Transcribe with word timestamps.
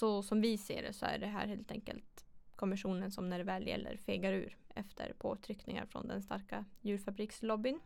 Så 0.00 0.22
som 0.22 0.40
vi 0.40 0.58
ser 0.58 0.82
det 0.82 0.92
så 0.92 1.06
är 1.06 1.18
det 1.18 1.26
här 1.26 1.46
helt 1.46 1.70
enkelt 1.70 2.24
kommissionen 2.56 3.10
som 3.10 3.28
när 3.28 3.38
det 3.38 3.44
väl 3.44 3.66
gäller 3.66 3.96
fegar 3.96 4.32
ur 4.32 4.56
efter 4.74 5.12
påtryckningar 5.18 5.86
från 5.86 6.08
den 6.08 6.22
starka 6.22 6.64
djurfabrikslobbyn. 6.80 7.80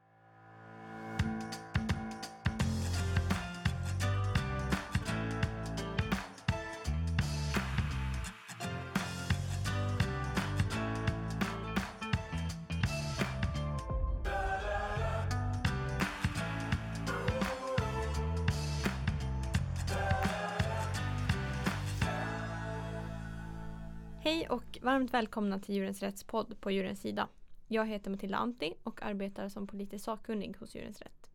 Varmt 24.85 25.15
välkomna 25.15 25.59
till 25.59 25.75
Djurens 25.75 26.03
Rättspodd 26.03 26.61
på 26.61 26.71
Djurens 26.71 27.01
Sida. 27.01 27.29
Jag 27.69 27.87
heter 27.87 28.11
Matilda 28.11 28.37
Antti 28.37 28.75
och 28.83 29.03
arbetar 29.03 29.49
som 29.49 29.67
politisk 29.67 30.05
sakkunnig 30.05 30.57
hos 30.61 30.75
Djurens 30.75 31.01
Rätt. 31.03 31.31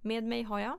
Med 0.00 0.24
mig 0.24 0.42
har 0.42 0.60
jag 0.60 0.78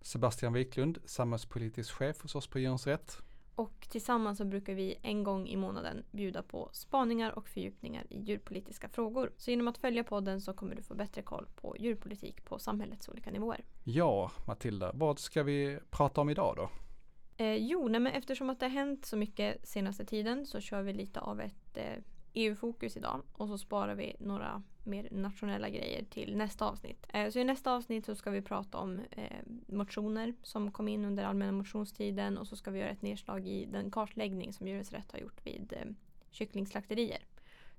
Sebastian 0.00 0.52
Wiklund, 0.52 0.98
samhällspolitisk 1.04 1.92
chef 1.92 2.22
hos 2.22 2.34
oss 2.34 2.46
på 2.46 2.58
Djurens 2.58 2.86
Rätt. 2.86 3.18
och 3.54 3.86
tillsammans 3.90 4.38
så 4.38 4.44
brukar 4.44 4.74
vi 4.74 4.98
en 5.02 5.24
gång 5.24 5.48
i 5.48 5.56
månaden 5.56 6.04
bjuda 6.10 6.42
på 6.42 6.68
spaningar 6.72 7.38
och 7.38 7.48
fördjupningar 7.48 8.06
i 8.10 8.20
djurpolitiska 8.20 8.88
frågor. 8.88 9.32
Så 9.36 9.50
genom 9.50 9.68
att 9.68 9.78
följa 9.78 10.04
podden 10.04 10.40
så 10.40 10.52
kommer 10.52 10.74
du 10.74 10.82
få 10.82 10.94
bättre 10.94 11.22
koll 11.22 11.46
på 11.56 11.76
djurpolitik 11.78 12.44
på 12.44 12.58
samhällets 12.58 13.08
olika 13.08 13.30
nivåer. 13.30 13.64
Ja, 13.84 14.30
Matilda, 14.46 14.92
vad 14.94 15.18
ska 15.18 15.42
vi 15.42 15.78
prata 15.90 16.20
om 16.20 16.30
idag 16.30 16.56
då? 16.56 16.70
Eh, 17.40 17.54
jo, 17.54 17.88
nej, 17.88 18.00
men 18.00 18.12
eftersom 18.12 18.50
att 18.50 18.60
det 18.60 18.66
har 18.66 18.70
hänt 18.70 19.06
så 19.06 19.16
mycket 19.16 19.68
senaste 19.68 20.04
tiden 20.04 20.46
så 20.46 20.60
kör 20.60 20.82
vi 20.82 20.92
lite 20.92 21.20
av 21.20 21.40
ett 21.40 21.76
eh, 21.76 22.02
EU-fokus 22.34 22.96
idag 22.96 23.22
och 23.32 23.48
så 23.48 23.58
sparar 23.58 23.94
vi 23.94 24.16
några 24.18 24.62
mer 24.84 25.08
nationella 25.10 25.68
grejer 25.68 26.04
till 26.04 26.36
nästa 26.36 26.68
avsnitt. 26.68 27.06
Eh, 27.12 27.30
så 27.30 27.38
i 27.38 27.44
nästa 27.44 27.72
avsnitt 27.72 28.06
så 28.06 28.14
ska 28.14 28.30
vi 28.30 28.42
prata 28.42 28.78
om 28.78 29.00
eh, 29.10 29.42
motioner 29.66 30.34
som 30.42 30.72
kom 30.72 30.88
in 30.88 31.04
under 31.04 31.24
allmänna 31.24 31.52
motionstiden 31.52 32.38
och 32.38 32.46
så 32.46 32.56
ska 32.56 32.70
vi 32.70 32.78
göra 32.78 32.90
ett 32.90 33.02
nedslag 33.02 33.46
i 33.46 33.64
den 33.64 33.90
kartläggning 33.90 34.52
som 34.52 34.68
Djurens 34.68 34.92
Rätt 34.92 35.12
har 35.12 35.18
gjort 35.18 35.46
vid 35.46 35.72
eh, 35.72 35.92
kycklingslakterier 36.30 37.22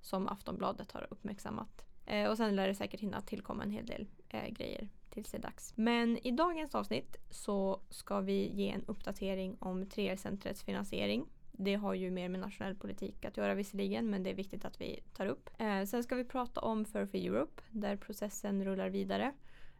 som 0.02 0.28
Aftonbladet 0.28 0.92
har 0.92 1.08
uppmärksammat. 1.10 1.86
Eh, 2.06 2.30
och 2.30 2.38
sen 2.38 2.56
lär 2.56 2.68
det 2.68 2.76
säkert 2.76 3.00
hinna 3.00 3.22
tillkomma 3.22 3.64
en 3.64 3.72
hel 3.72 3.86
del 3.86 4.08
eh, 4.30 4.48
grejer 4.50 4.90
tills 5.24 5.32
det 5.32 5.38
är 5.38 5.42
dags. 5.42 5.74
Men 5.76 6.28
i 6.28 6.32
dagens 6.32 6.76
avsnitt 6.76 7.18
så 7.30 7.82
ska 7.90 8.20
vi 8.20 8.48
ge 8.48 8.70
en 8.70 8.84
uppdatering 8.88 9.58
om 9.60 9.86
3R-centrets 9.86 10.64
finansiering. 10.64 11.26
Det 11.52 11.76
har 11.76 11.94
ju 11.94 12.12
mer 12.12 12.30
med 12.30 12.40
nationell 12.40 12.76
politik 12.76 13.26
att 13.26 13.38
göra 13.38 13.54
visserligen 13.54 14.10
men 14.10 14.24
det 14.24 14.30
är 14.30 14.34
viktigt 14.34 14.66
att 14.66 14.82
vi 14.82 15.00
tar 15.14 15.26
upp. 15.26 15.50
Eh, 15.58 15.84
sen 15.84 16.04
ska 16.04 16.16
vi 16.16 16.24
prata 16.24 16.62
om 16.62 16.86
Fur 16.86 17.06
for 17.06 17.18
Europe 17.18 17.62
där 17.70 17.96
processen 17.96 18.66
rullar 18.66 18.90
vidare. 18.90 19.34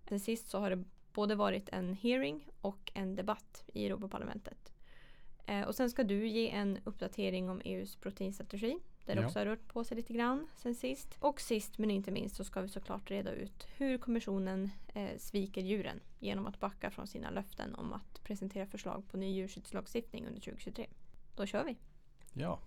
Sen 0.10 0.20
sist 0.20 0.50
så 0.50 0.60
har 0.60 0.70
det 0.70 0.84
både 1.14 1.36
varit 1.36 1.70
en 1.70 1.94
hearing 1.94 2.48
och 2.62 2.92
en 2.94 3.16
debatt 3.16 3.64
i 3.74 3.86
Europaparlamentet. 3.86 4.74
Eh, 5.46 5.62
och 5.62 5.76
sen 5.76 5.90
ska 5.90 6.04
du 6.04 6.28
ge 6.28 6.50
en 6.50 6.80
uppdatering 6.84 7.50
om 7.50 7.62
EUs 7.66 7.96
proteinstrategi 7.96 8.80
där 9.10 9.16
det 9.16 9.22
Ja. 9.22 9.28
också 9.28 9.40
har 9.40 9.46
rört 9.46 9.68
på 9.68 9.84
sig 9.84 9.98
lite 9.98 10.14
grann 10.14 10.48
sen 10.56 10.76
sist. 10.76 11.16
Och 11.20 11.42
sist 11.42 11.78
men 11.78 11.92
inte 11.92 12.12
minst 12.12 12.36
så 12.36 12.44
ska 12.44 12.62
vi 12.62 12.68
såklart 12.68 13.12
reda 13.12 13.32
ut 13.32 13.68
hur 13.78 13.98
kommissionen 13.98 14.70
eh, 14.94 15.18
sviker 15.18 15.62
djuren 15.62 16.00
genom 16.20 16.48
att 16.48 16.60
backa 16.60 16.92
från 16.92 17.08
sina 17.08 17.30
löften 17.30 17.76
om 17.76 17.94
att 17.94 18.24
presentera 18.24 18.66
förslag 18.66 19.04
på 19.12 19.18
ny 19.18 19.32
djurskyddslagstiftning 19.34 20.26
under 20.28 20.42
2023. 20.42 20.88
Då 21.36 21.46
kör 21.46 21.64
vi! 21.64 21.78
Ja. 22.34 22.60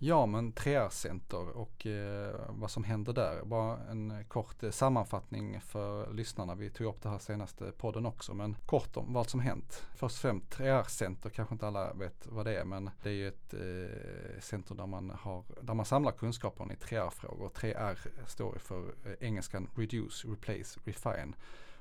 Ja 0.00 0.26
men 0.26 0.52
3R-center 0.52 1.48
och 1.56 1.86
eh, 1.86 2.40
vad 2.48 2.70
som 2.70 2.84
händer 2.84 3.12
där. 3.12 3.44
Bara 3.44 3.78
en 3.78 4.24
kort 4.28 4.62
eh, 4.62 4.70
sammanfattning 4.70 5.60
för 5.60 6.12
lyssnarna. 6.12 6.54
Vi 6.54 6.70
tog 6.70 6.86
upp 6.86 7.02
det 7.02 7.08
här 7.08 7.18
senaste 7.18 7.72
podden 7.72 8.06
också 8.06 8.34
men 8.34 8.56
kort 8.66 8.96
om 8.96 9.12
vad 9.12 9.28
som 9.28 9.40
hänt. 9.40 9.86
Först 9.96 10.16
och 10.16 10.20
främst 10.20 10.46
3R-center 10.50 11.30
kanske 11.30 11.54
inte 11.54 11.66
alla 11.66 11.92
vet 11.92 12.26
vad 12.26 12.46
det 12.46 12.60
är 12.60 12.64
men 12.64 12.90
det 13.02 13.08
är 13.10 13.14
ju 13.14 13.28
ett 13.28 13.54
eh, 13.54 14.40
center 14.40 14.74
där 14.74 14.86
man, 14.86 15.10
har, 15.10 15.44
där 15.60 15.74
man 15.74 15.86
samlar 15.86 16.12
kunskapen 16.12 16.70
i 16.70 16.74
3R-frågor. 16.74 17.48
3R 17.48 17.98
står 18.26 18.54
ju 18.54 18.58
för 18.58 18.94
eh, 19.04 19.12
engelskan 19.20 19.70
Reduce, 19.74 20.24
Replace, 20.24 20.80
Refine 20.84 21.32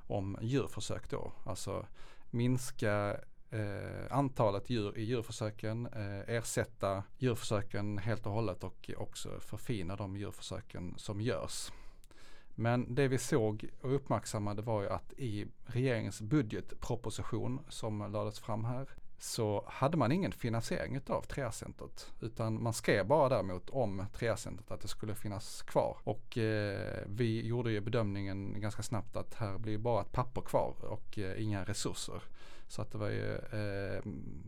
om 0.08 0.38
djurförsök 0.42 1.10
då. 1.10 1.32
Alltså 1.46 1.86
minska 2.30 3.18
eh, 3.50 4.18
antalet 4.18 4.70
djur 4.70 4.98
i 4.98 5.04
djurförsöken, 5.04 5.86
eh, 5.86 6.36
ersätta 6.36 7.04
djurförsöken 7.18 7.98
helt 7.98 8.26
och 8.26 8.32
hållet 8.32 8.64
och 8.64 8.92
också 8.98 9.40
förfina 9.40 9.96
de 9.96 10.18
djurförsöken 10.18 10.94
som 10.98 11.22
görs. 11.22 11.72
Men 12.56 12.96
det 12.96 13.08
vi 13.08 13.18
såg 13.18 13.70
och 13.82 13.96
uppmärksammade 13.96 14.62
var 14.62 14.82
ju 14.82 14.90
att 14.90 15.14
i 15.14 15.48
regeringens 15.66 16.22
budgetproposition 16.22 17.60
som 17.70 18.12
lades 18.12 18.40
fram 18.40 18.66
här 18.66 18.90
så 19.20 19.64
hade 19.68 19.98
man 19.98 20.12
ingen 20.12 20.32
finansiering 20.32 20.96
utav 20.96 21.26
3A-centret. 21.26 22.12
utan 22.22 22.64
man 22.64 22.74
skrev 22.74 23.08
bara 23.08 23.30
däremot 23.30 23.70
om 23.70 24.02
3A-centret 24.02 24.72
att 24.72 24.82
det 24.82 24.88
skulle 24.88 25.16
finnas 25.16 25.62
kvar. 25.62 25.98
Och 26.04 26.38
eh, 26.38 27.04
vi 27.08 27.48
gjorde 27.48 27.72
ju 27.72 27.82
bedömningen 27.82 28.62
ganska 28.62 28.84
snabbt 28.84 29.16
att 29.16 29.34
här 29.34 29.58
blir 29.58 29.78
bara 29.78 30.02
ett 30.02 30.12
papper 30.12 30.42
kvar 30.42 30.76
och 30.80 31.20
eh, 31.20 31.44
inga 31.44 31.64
resurser. 31.64 32.22
Så 32.68 32.82
att 32.82 32.92
det 32.92 32.98
var 32.98 33.10
ju, 33.10 33.36
eh, 33.36 34.02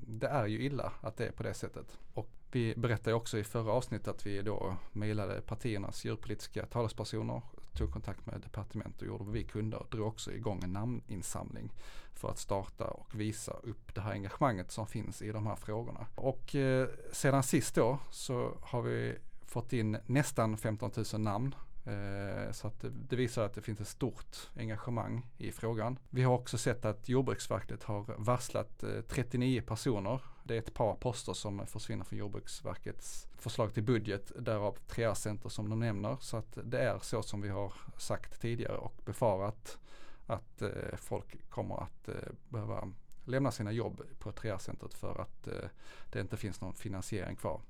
det 0.07 0.27
är 0.27 0.45
ju 0.45 0.61
illa 0.61 0.91
att 1.01 1.17
det 1.17 1.27
är 1.27 1.31
på 1.31 1.43
det 1.43 1.53
sättet. 1.53 1.97
Och 2.13 2.29
vi 2.51 2.75
berättade 2.75 3.15
också 3.15 3.37
i 3.37 3.43
förra 3.43 3.71
avsnittet 3.71 4.07
att 4.07 4.25
vi 4.25 4.41
då 4.41 4.75
mejlade 4.91 5.41
partiernas 5.41 6.05
djurpolitiska 6.05 6.65
talespersoner, 6.65 7.41
tog 7.73 7.93
kontakt 7.93 8.25
med 8.25 8.41
departement 8.41 9.01
och 9.01 9.07
gjorde 9.07 9.23
vad 9.23 9.33
vi 9.33 9.43
kunde 9.43 9.77
och 9.77 9.87
drog 9.91 10.07
också 10.07 10.31
igång 10.31 10.63
en 10.63 10.73
namninsamling 10.73 11.73
för 12.13 12.29
att 12.29 12.37
starta 12.37 12.85
och 12.85 13.19
visa 13.19 13.51
upp 13.51 13.95
det 13.95 14.01
här 14.01 14.11
engagemanget 14.11 14.71
som 14.71 14.87
finns 14.87 15.21
i 15.21 15.31
de 15.31 15.47
här 15.47 15.55
frågorna. 15.55 16.07
Och 16.15 16.55
eh, 16.55 16.87
sedan 17.11 17.43
sist 17.43 17.75
då 17.75 17.99
så 18.11 18.57
har 18.61 18.81
vi 18.81 19.17
fått 19.45 19.73
in 19.73 19.97
nästan 20.05 20.57
15 20.57 20.91
000 21.13 21.21
namn 21.21 21.55
Eh, 21.89 22.51
så 22.51 22.67
att 22.67 22.85
det, 23.09 23.15
visar 23.15 23.45
att 23.45 23.53
det 23.53 23.61
finns 23.61 23.81
ett 23.81 23.87
stort 23.87 24.37
engagemang 24.55 25.25
i 25.37 25.51
frågan. 25.51 25.99
Vi 26.09 26.23
har 26.23 26.33
också 26.33 26.57
sett 26.57 26.85
att 26.85 27.09
Jordbruksverket 27.09 27.83
har 27.83 28.15
varslat 28.17 28.83
eh, 28.83 29.01
39 29.07 29.61
personer. 29.61 30.21
Det 30.43 30.55
är 30.55 30.59
ett 30.59 30.73
par 30.73 30.95
poster 30.95 31.33
som 31.33 31.67
försvinner 31.67 32.03
från 32.03 32.19
Jordbruksverkets 32.19 33.27
förslag 33.37 33.73
till 33.73 33.83
budget, 33.83 34.31
därav 34.39 34.77
3R-center 34.87 35.49
som 35.49 35.69
de 35.69 35.79
nämner. 35.79 36.17
Så 36.19 36.37
att 36.37 36.57
det 36.63 36.79
är 36.79 36.99
så 36.99 37.21
som 37.21 37.41
vi 37.41 37.49
har 37.49 37.73
sagt 37.97 38.41
tidigare 38.41 38.77
och 38.77 39.01
befarat 39.05 39.77
att 40.25 40.61
eh, 40.61 40.95
folk 40.97 41.49
kommer 41.49 41.83
att 41.83 42.09
behöva 42.49 42.91
lämna 43.25 43.51
sina 43.51 43.71
jobb 43.71 44.01
på 44.19 44.31
3R-centret 44.31 44.93
för 44.93 45.21
att 45.21 45.47
det 46.11 46.19
inte 46.19 46.37
finns 46.37 46.61
någon 46.61 46.73
finansiering 46.73 47.35
kvar. 47.35 47.61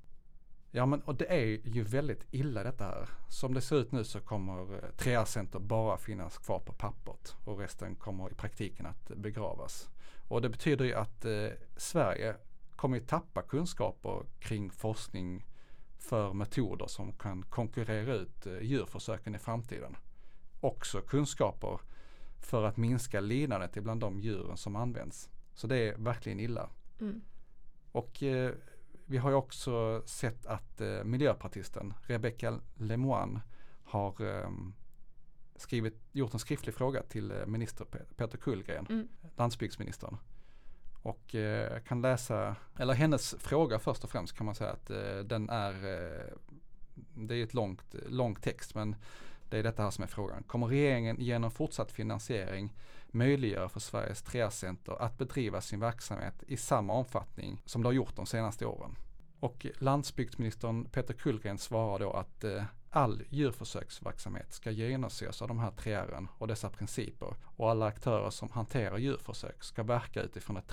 Ja 0.72 0.86
men 0.86 1.02
och 1.02 1.16
det 1.16 1.26
är 1.26 1.68
ju 1.68 1.84
väldigt 1.84 2.26
illa 2.32 2.64
detta 2.64 2.84
här. 2.84 3.10
Som 3.30 3.54
det 3.54 3.62
ser 3.62 3.76
ut 3.76 3.92
nu 3.92 4.04
så 4.04 4.20
kommer 4.20 4.82
3R-center 4.98 5.60
bara 5.60 5.98
finnas 5.98 6.38
kvar 6.38 6.60
på 6.60 6.74
pappret 6.74 7.36
och 7.46 7.60
resten 7.60 7.96
kommer 7.96 8.32
i 8.32 8.34
praktiken 8.34 8.86
att 8.86 9.08
begravas. 9.16 9.90
Och 10.28 10.42
det 10.42 10.50
betyder 10.50 10.86
ju 10.86 10.94
att 10.94 11.26
eh, 11.26 11.48
Sverige 11.78 12.36
kommer 12.76 12.98
ju 12.98 13.06
tappa 13.06 13.42
kunskaper 13.42 14.26
kring 14.40 14.72
forskning 14.72 15.46
för 15.98 16.34
metoder 16.34 16.88
som 16.88 17.14
kan 17.14 17.44
konkurrera 17.44 18.14
ut 18.14 18.46
eh, 18.46 18.62
djurförsöken 18.62 19.36
i 19.36 19.40
framtiden. 19.40 19.96
Också 20.60 21.02
kunskaper 21.02 21.80
för 22.40 22.64
att 22.64 22.78
minska 22.78 23.20
lidandet 23.20 23.78
ibland 23.78 24.02
de 24.02 24.20
djuren 24.20 24.58
som 24.58 24.76
används. 24.76 25.30
Så 25.54 25.68
det 25.68 25.78
är 25.78 25.98
verkligen 25.98 26.40
illa. 26.40 26.70
Mm. 27.00 27.22
Och 27.92 28.24
eh, 28.24 28.54
vi 29.10 29.18
har 29.18 29.30
ju 29.30 29.36
också 29.36 30.04
sett 30.06 30.46
att 30.46 30.82
eh, 30.82 31.04
miljöpartisten 31.04 31.94
Rebecca 32.02 32.60
Lemoine 32.76 33.40
har 33.84 34.22
eh, 34.42 34.50
skrivit, 35.56 35.98
gjort 36.12 36.34
en 36.34 36.40
skriftlig 36.40 36.76
fråga 36.76 37.04
till 37.04 37.32
eh, 37.32 37.46
minister 37.46 37.86
Pe- 37.86 38.14
Peter 38.16 38.38
Kullgren, 38.38 38.86
Mm. 38.90 39.08
landsbygdsministern. 39.38 40.18
Och 41.02 41.36
eh, 41.36 41.80
kan 41.82 42.02
läsa, 42.02 42.56
eller 42.80 42.94
hennes 42.94 43.36
fråga 43.40 43.80
först 43.80 44.04
och 44.04 44.10
främst 44.10 44.34
kan 44.38 44.46
man 44.46 44.56
säga 44.56 44.72
att 44.72 44.90
eh, 44.90 45.18
den 45.20 45.50
är, 45.50 45.74
eh, 45.74 46.34
det 47.16 47.36
är 47.36 47.44
ett 47.44 47.54
långt, 47.54 47.96
lång 48.08 48.36
text 48.36 48.76
men 48.76 48.96
det 49.50 49.58
är 49.58 49.64
detta 49.64 49.84
här 49.84 49.92
som 49.92 50.04
är 50.04 50.08
frågan. 50.08 50.44
Kommer 50.44 50.68
regeringen 50.68 51.16
genom 51.20 51.52
fortsatt 51.52 51.92
finansiering 51.92 52.74
möjliggöra 53.08 53.70
för 53.70 53.80
Sveriges 53.80 54.24
3R-center 54.24 55.02
att 55.02 55.18
bedriva 55.18 55.62
sin 55.62 55.80
verksamhet 55.80 56.44
i 56.48 56.58
samma 56.58 56.94
omfattning 56.94 57.62
som 57.66 57.82
det 57.82 57.88
har 57.88 57.94
gjort 57.94 58.16
de 58.16 58.26
senaste 58.26 58.66
åren? 58.66 58.96
Och 59.40 59.66
landsbygdsministern 59.80 60.86
Peter 60.86 61.14
Kullgren 61.14 61.58
svarar 61.58 62.00
då 62.00 62.12
att 62.12 62.44
eh, 62.44 62.64
all 62.90 63.24
djurförsöksverksamhet 63.30 64.54
ska 64.54 64.72
genomsyras 64.72 65.42
av 65.42 65.48
de 65.48 65.60
här 65.60 65.72
tre 65.72 65.94
r 65.94 66.28
och 66.38 66.48
dessa 66.48 66.70
principer 66.70 67.36
och 67.44 67.70
alla 67.70 67.86
aktörer 67.86 68.30
som 68.30 68.52
hanterar 68.52 68.98
djurförsök 68.98 69.64
ska 69.64 69.84
verka 69.84 70.22
utifrån 70.22 70.58
ett 70.58 70.68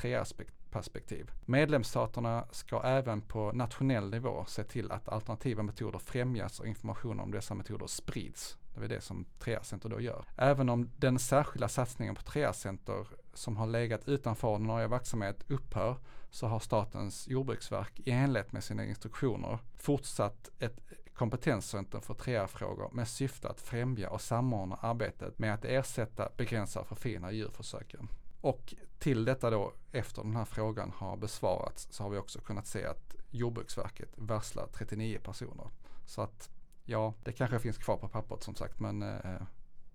perspektiv. 0.76 1.30
Medlemsstaterna 1.44 2.44
ska 2.50 2.82
även 2.82 3.20
på 3.20 3.52
nationell 3.52 4.10
nivå 4.10 4.44
se 4.48 4.64
till 4.64 4.92
att 4.92 5.08
alternativa 5.08 5.62
metoder 5.62 5.98
främjas 5.98 6.60
och 6.60 6.66
information 6.66 7.20
om 7.20 7.30
dessa 7.30 7.54
metoder 7.54 7.86
sprids. 7.86 8.56
Det 8.74 8.84
är 8.84 8.88
det 8.88 9.00
som 9.00 9.24
Treacenter 9.38 9.88
då 9.88 10.00
gör. 10.00 10.24
Även 10.36 10.68
om 10.68 10.90
den 10.96 11.18
särskilda 11.18 11.68
satsningen 11.68 12.14
på 12.14 12.22
Treacenter 12.22 13.06
som 13.34 13.56
har 13.56 13.66
legat 13.66 14.08
utanför 14.08 14.48
ordinarie 14.48 14.88
verksamhet 14.88 15.44
upphör 15.48 15.96
så 16.30 16.46
har 16.46 16.58
Statens 16.58 17.28
jordbruksverk 17.28 18.00
i 18.00 18.10
enlighet 18.10 18.52
med 18.52 18.64
sina 18.64 18.84
instruktioner 18.84 19.58
fortsatt 19.76 20.50
ett 20.58 20.80
kompetenscentrum 21.14 22.02
för 22.02 22.14
3R-frågor 22.14 22.90
med 22.92 23.08
syfte 23.08 23.48
att 23.48 23.60
främja 23.60 24.10
och 24.10 24.20
samordna 24.20 24.76
arbetet 24.76 25.38
med 25.38 25.54
att 25.54 25.64
ersätta, 25.64 26.28
begränsa 26.36 26.80
och 26.80 26.88
förfina 26.88 27.32
djurförsöken. 27.32 28.08
Och 28.40 28.74
till 28.98 29.24
detta 29.24 29.50
då, 29.50 29.72
efter 29.92 30.22
den 30.22 30.36
här 30.36 30.44
frågan 30.44 30.92
har 30.96 31.16
besvarats, 31.16 31.88
så 31.90 32.02
har 32.02 32.10
vi 32.10 32.18
också 32.18 32.40
kunnat 32.40 32.66
se 32.66 32.84
att 32.84 33.14
Jordbruksverket 33.30 34.12
varslar 34.16 34.66
39 34.72 35.18
personer. 35.22 35.68
Så 36.06 36.22
att 36.22 36.50
ja, 36.84 37.14
det 37.24 37.32
kanske 37.32 37.58
finns 37.58 37.78
kvar 37.78 37.96
på 37.96 38.08
pappret 38.08 38.42
som 38.42 38.54
sagt, 38.54 38.80
men 38.80 39.02
eh, 39.02 39.42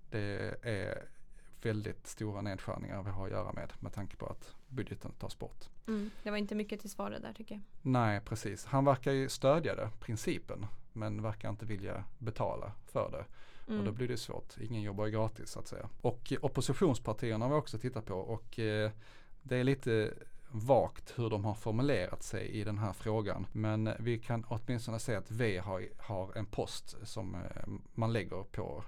det 0.09 0.55
är 0.61 1.07
väldigt 1.61 2.07
stora 2.07 2.41
nedskärningar 2.41 3.03
vi 3.03 3.09
har 3.09 3.25
att 3.25 3.31
göra 3.31 3.53
med, 3.53 3.73
med 3.79 3.93
tanke 3.93 4.15
på 4.17 4.25
att 4.25 4.55
budgeten 4.67 5.11
tas 5.11 5.39
bort. 5.39 5.69
Mm, 5.88 6.11
det 6.23 6.31
var 6.31 6.38
inte 6.38 6.55
mycket 6.55 6.81
till 6.81 6.89
svar 6.89 7.09
där 7.09 7.33
tycker 7.33 7.55
jag. 7.55 7.61
Nej, 7.81 8.21
precis. 8.21 8.65
Han 8.65 8.85
verkar 8.85 9.11
ju 9.11 9.29
stödja 9.29 9.75
det, 9.75 9.89
principen, 9.99 10.65
men 10.93 11.21
verkar 11.21 11.49
inte 11.49 11.65
vilja 11.65 12.03
betala 12.17 12.71
för 12.85 13.11
det. 13.11 13.25
Mm. 13.71 13.79
Och 13.79 13.85
då 13.85 13.89
mm. 13.89 13.97
blir 13.97 14.07
det 14.07 14.18
svårt. 14.18 14.57
Ingen 14.62 14.81
jobbar 14.81 15.06
ju 15.06 15.12
gratis 15.12 15.50
så 15.50 15.59
att 15.59 15.68
säga. 15.68 15.89
Och 16.01 16.33
oppositionspartierna 16.41 17.45
har 17.45 17.53
vi 17.53 17.59
också 17.59 17.77
tittat 17.77 18.06
på 18.06 18.15
och 18.15 18.59
eh, 18.59 18.91
det 19.41 19.57
är 19.57 19.63
lite 19.63 20.13
vagt 20.51 21.13
hur 21.19 21.29
de 21.29 21.45
har 21.45 21.53
formulerat 21.53 22.23
sig 22.23 22.47
i 22.47 22.63
den 22.63 22.77
här 22.77 22.94
frågan. 22.94 23.47
Men 23.51 23.89
vi 24.00 24.19
kan 24.19 24.45
åtminstone 24.47 25.00
säga 25.00 25.18
att 25.18 25.31
V 25.31 25.57
har, 25.57 25.88
har 25.97 26.38
en 26.38 26.45
post 26.45 26.95
som 27.03 27.35
eh, 27.35 27.41
man 27.94 28.13
lägger 28.13 28.44
på 28.44 28.83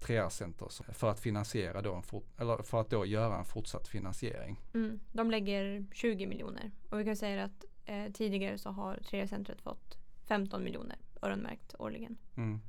3R-center 0.00 0.92
för 0.92 1.10
att 1.10 1.20
finansiera 1.20 1.82
då, 1.82 1.94
en 1.94 2.02
fort, 2.02 2.26
eller 2.38 2.62
för 2.62 2.80
att 2.80 2.90
då 2.90 3.06
göra 3.06 3.38
en 3.38 3.44
fortsatt 3.44 3.88
finansiering. 3.88 4.60
Mm, 4.74 5.00
de 5.12 5.30
lägger 5.30 5.86
20 5.92 6.26
miljoner 6.26 6.70
och 6.90 7.00
vi 7.00 7.04
kan 7.04 7.16
säga 7.16 7.44
att 7.44 7.64
eh, 7.84 8.12
tidigare 8.12 8.58
så 8.58 8.70
har 8.70 8.96
3R-centret 8.96 9.60
fått 9.60 9.98
15 10.26 10.64
miljoner 10.64 10.96
öronmärkt 11.22 11.74
årligen. 11.78 12.16
Mm. 12.36 12.60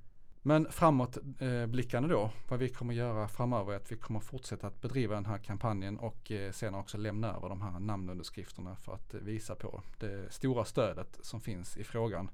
Men 0.47 0.71
framåt 0.71 1.17
eh, 1.39 2.01
då, 2.01 2.31
vad 2.47 2.59
vi 2.59 2.69
kommer 2.69 2.93
göra 2.93 3.27
framöver 3.27 3.73
är 3.73 3.77
att 3.77 3.91
vi 3.91 3.97
kommer 3.97 4.19
fortsätta 4.19 4.67
att 4.67 4.81
bedriva 4.81 5.15
den 5.15 5.25
här 5.25 5.37
kampanjen 5.37 5.99
och 5.99 6.31
eh, 6.31 6.51
sen 6.51 6.75
också 6.75 6.97
lämna 6.97 7.35
över 7.35 7.49
de 7.49 7.61
här 7.61 7.79
namnunderskrifterna 7.79 8.75
för 8.75 8.93
att 8.93 9.13
eh, 9.13 9.19
visa 9.19 9.55
på 9.55 9.81
det 9.99 10.33
stora 10.33 10.65
stödet 10.65 11.19
som 11.21 11.41
finns 11.41 11.77
i 11.77 11.83
frågan 11.83 12.29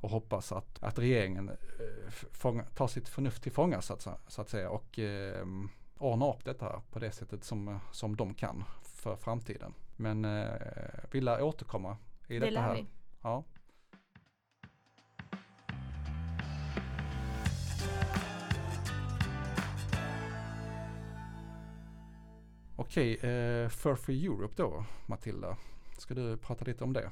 och 0.00 0.10
hoppas 0.10 0.52
att, 0.52 0.82
att 0.82 0.98
regeringen 0.98 1.50
fånga, 2.32 2.64
tar 2.64 2.88
sitt 2.88 3.08
förnuft 3.08 3.42
till 3.42 3.52
fånga 3.52 3.82
så 3.82 3.92
att, 3.92 4.08
så 4.28 4.40
att 4.40 4.48
säga 4.48 4.70
och 4.70 4.98
eh, 4.98 5.46
ordnar 5.98 6.34
upp 6.34 6.44
detta 6.44 6.82
på 6.90 6.98
det 6.98 7.10
sättet 7.10 7.44
som, 7.44 7.78
som 7.92 8.16
de 8.16 8.34
kan 8.34 8.64
för 8.82 9.16
framtiden. 9.16 9.74
Men 9.96 10.24
eh, 10.24 10.50
vi 11.10 11.20
lär 11.20 11.42
återkomma 11.42 11.96
i 12.28 12.38
det 12.38 12.50
detta 12.50 12.60
här. 12.60 12.74
Vi. 12.74 12.86
Ja. 13.22 13.44
Okej, 22.86 23.12
eh, 23.14 23.68
Fur 23.68 23.94
for 23.94 24.12
Europe 24.12 24.54
då 24.56 24.84
Matilda. 25.06 25.56
Ska 25.98 26.14
du 26.14 26.36
prata 26.36 26.64
lite 26.64 26.84
om 26.84 26.92
det? 26.92 27.10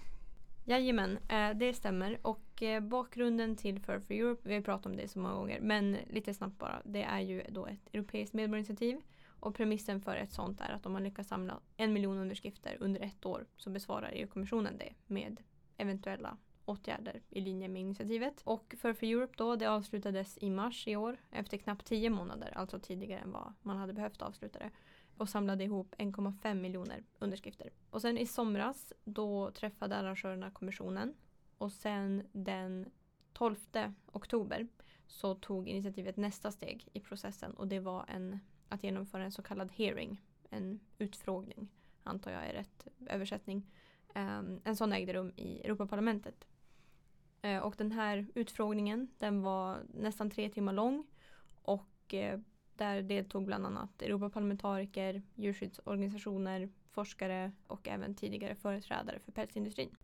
Jajamän, 0.64 1.18
eh, 1.28 1.50
det 1.50 1.74
stämmer. 1.74 2.18
Och 2.22 2.62
eh, 2.62 2.80
bakgrunden 2.80 3.56
till 3.56 3.80
Fur 3.80 4.00
for 4.00 4.14
Europe, 4.14 4.48
vi 4.48 4.54
har 4.54 4.60
pratat 4.60 4.86
om 4.86 4.96
det 4.96 5.08
så 5.08 5.18
många 5.18 5.34
gånger, 5.34 5.60
men 5.60 5.96
lite 6.10 6.34
snabbt 6.34 6.58
bara. 6.58 6.82
Det 6.84 7.02
är 7.02 7.20
ju 7.20 7.42
då 7.48 7.66
ett 7.66 7.94
europeiskt 7.94 8.34
medborgarinitiativ. 8.34 9.00
Och 9.26 9.54
premissen 9.54 10.00
för 10.00 10.16
ett 10.16 10.32
sånt 10.32 10.60
är 10.60 10.72
att 10.72 10.86
om 10.86 10.92
man 10.92 11.02
lyckas 11.02 11.28
samla 11.28 11.60
en 11.76 11.92
miljon 11.92 12.18
underskrifter 12.18 12.76
under 12.80 13.00
ett 13.00 13.26
år 13.26 13.46
så 13.56 13.70
besvarar 13.70 14.10
EU-kommissionen 14.14 14.78
det 14.78 14.92
med 15.06 15.40
eventuella 15.76 16.36
åtgärder 16.64 17.22
i 17.30 17.40
linje 17.40 17.68
med 17.68 17.82
initiativet. 17.82 18.42
Och 18.44 18.74
för 18.78 18.92
for 18.92 19.06
Europe 19.06 19.34
då, 19.36 19.56
det 19.56 19.66
avslutades 19.66 20.38
i 20.40 20.50
mars 20.50 20.88
i 20.88 20.96
år 20.96 21.16
efter 21.30 21.58
knappt 21.58 21.86
tio 21.86 22.10
månader, 22.10 22.52
alltså 22.56 22.78
tidigare 22.78 23.20
än 23.20 23.32
vad 23.32 23.52
man 23.62 23.76
hade 23.76 23.92
behövt 23.92 24.22
avsluta 24.22 24.58
det 24.58 24.70
och 25.16 25.28
samlade 25.28 25.64
ihop 25.64 25.94
1,5 25.98 26.54
miljoner 26.54 27.04
underskrifter. 27.18 27.70
Och 27.90 28.00
sen 28.00 28.18
i 28.18 28.26
somras 28.26 28.92
då 29.04 29.50
träffade 29.50 29.96
arrangörerna 29.96 30.50
kommissionen 30.50 31.14
och 31.58 31.72
sen 31.72 32.22
den 32.32 32.90
12 33.32 33.56
oktober 34.12 34.68
så 35.06 35.34
tog 35.34 35.68
initiativet 35.68 36.16
nästa 36.16 36.50
steg 36.50 36.88
i 36.92 37.00
processen 37.00 37.54
och 37.54 37.68
det 37.68 37.80
var 37.80 38.04
en, 38.08 38.38
att 38.68 38.84
genomföra 38.84 39.24
en 39.24 39.32
så 39.32 39.42
kallad 39.42 39.72
hearing, 39.72 40.20
en 40.50 40.80
utfrågning, 40.98 41.68
antar 42.02 42.30
jag 42.30 42.46
är 42.46 42.52
rätt 42.52 42.86
översättning. 43.06 43.70
Um, 44.14 44.60
en 44.64 44.76
sån 44.76 44.92
ägde 44.92 45.12
rum 45.12 45.32
i 45.36 45.60
Europaparlamentet. 45.60 46.46
Uh, 47.44 47.58
och 47.58 47.74
den 47.78 47.92
här 47.92 48.26
utfrågningen 48.34 49.08
den 49.18 49.42
var 49.42 49.82
nästan 49.94 50.30
tre 50.30 50.48
timmar 50.48 50.72
lång 50.72 51.06
och 51.62 52.14
uh, 52.14 52.40
där 52.76 53.02
deltog 53.02 53.46
bland 53.46 53.66
annat 53.66 54.02
Europaparlamentariker, 54.02 55.22
djurskyddsorganisationer, 55.34 56.68
forskare 56.90 57.52
och 57.66 57.88
även 57.88 58.14
tidigare 58.14 58.54
företrädare 58.54 59.18
för 59.18 59.32
pälsindustrin. 59.32 59.96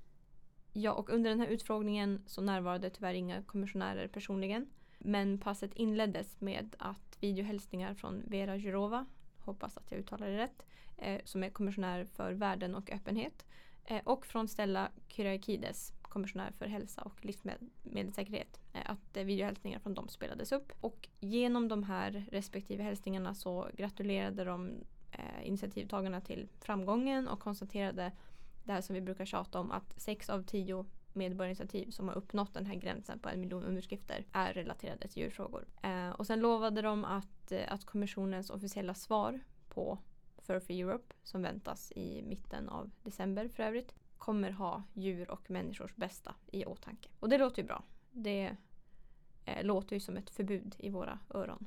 Ja, 0.72 0.92
och 0.92 1.10
under 1.10 1.30
den 1.30 1.40
här 1.40 1.46
utfrågningen 1.46 2.22
så 2.26 2.40
närvarade 2.40 2.90
tyvärr 2.90 3.14
inga 3.14 3.42
kommissionärer 3.42 4.08
personligen. 4.08 4.66
Men 4.98 5.38
passet 5.38 5.74
inleddes 5.74 6.40
med 6.40 6.76
att 6.78 7.18
videohälsningar 7.20 7.94
från 7.94 8.22
Vera 8.26 8.56
Jurova, 8.56 9.06
hoppas 9.38 9.76
att 9.76 9.90
jag 9.90 10.00
uttalar 10.00 10.26
det 10.26 10.38
rätt, 10.38 10.66
eh, 10.96 11.20
som 11.24 11.44
är 11.44 11.50
kommissionär 11.50 12.04
för 12.04 12.32
värden 12.32 12.74
och 12.74 12.90
öppenhet, 12.90 13.46
eh, 13.84 14.00
och 14.04 14.26
från 14.26 14.48
Stella 14.48 14.90
Kyriakides, 15.08 15.92
kommissionär 16.10 16.50
för 16.50 16.66
hälsa 16.66 17.02
och 17.02 17.24
livsmedelssäkerhet. 17.24 18.60
Eh, 18.72 18.90
att 18.90 19.16
eh, 19.16 19.24
videohälsningar 19.24 19.78
från 19.78 19.94
dem 19.94 20.08
spelades 20.08 20.52
upp. 20.52 20.72
Och 20.80 21.08
genom 21.20 21.68
de 21.68 21.82
här 21.82 22.26
respektive 22.32 22.82
hälsningarna 22.82 23.34
så 23.34 23.68
gratulerade 23.76 24.44
de 24.44 24.70
eh, 25.12 25.48
initiativtagarna 25.48 26.20
till 26.20 26.48
framgången 26.60 27.28
och 27.28 27.40
konstaterade 27.40 28.12
det 28.64 28.72
här 28.72 28.80
som 28.80 28.94
vi 28.94 29.00
brukar 29.00 29.24
tjata 29.24 29.60
om 29.60 29.70
att 29.70 30.00
sex 30.00 30.30
av 30.30 30.42
tio 30.42 30.86
medborgarinitiativ 31.12 31.90
som 31.90 32.08
har 32.08 32.14
uppnått 32.14 32.54
den 32.54 32.66
här 32.66 32.74
gränsen 32.74 33.18
på 33.18 33.28
en 33.28 33.40
miljon 33.40 33.64
underskrifter 33.64 34.24
är 34.32 34.52
relaterade 34.52 35.08
till 35.08 35.22
djurfrågor. 35.22 35.64
Eh, 35.82 36.10
och 36.10 36.26
sen 36.26 36.40
lovade 36.40 36.82
de 36.82 37.04
att, 37.04 37.52
att 37.68 37.84
kommissionens 37.84 38.50
officiella 38.50 38.94
svar 38.94 39.40
på 39.68 39.98
Fur 40.42 40.60
for 40.60 40.72
Europe 40.72 41.14
som 41.22 41.42
väntas 41.42 41.92
i 41.92 42.22
mitten 42.22 42.68
av 42.68 42.90
december 43.02 43.48
för 43.48 43.62
övrigt 43.62 43.94
kommer 44.20 44.50
ha 44.50 44.82
djur 44.94 45.30
och 45.30 45.50
människors 45.50 45.96
bästa 45.96 46.34
i 46.52 46.64
åtanke. 46.64 47.08
Och 47.20 47.28
det 47.28 47.38
låter 47.38 47.62
ju 47.62 47.68
bra. 47.68 47.82
Det 48.10 48.56
eh, 49.44 49.64
låter 49.64 49.96
ju 49.96 50.00
som 50.00 50.16
ett 50.16 50.30
förbud 50.30 50.74
i 50.78 50.90
våra 50.90 51.18
öron. 51.30 51.66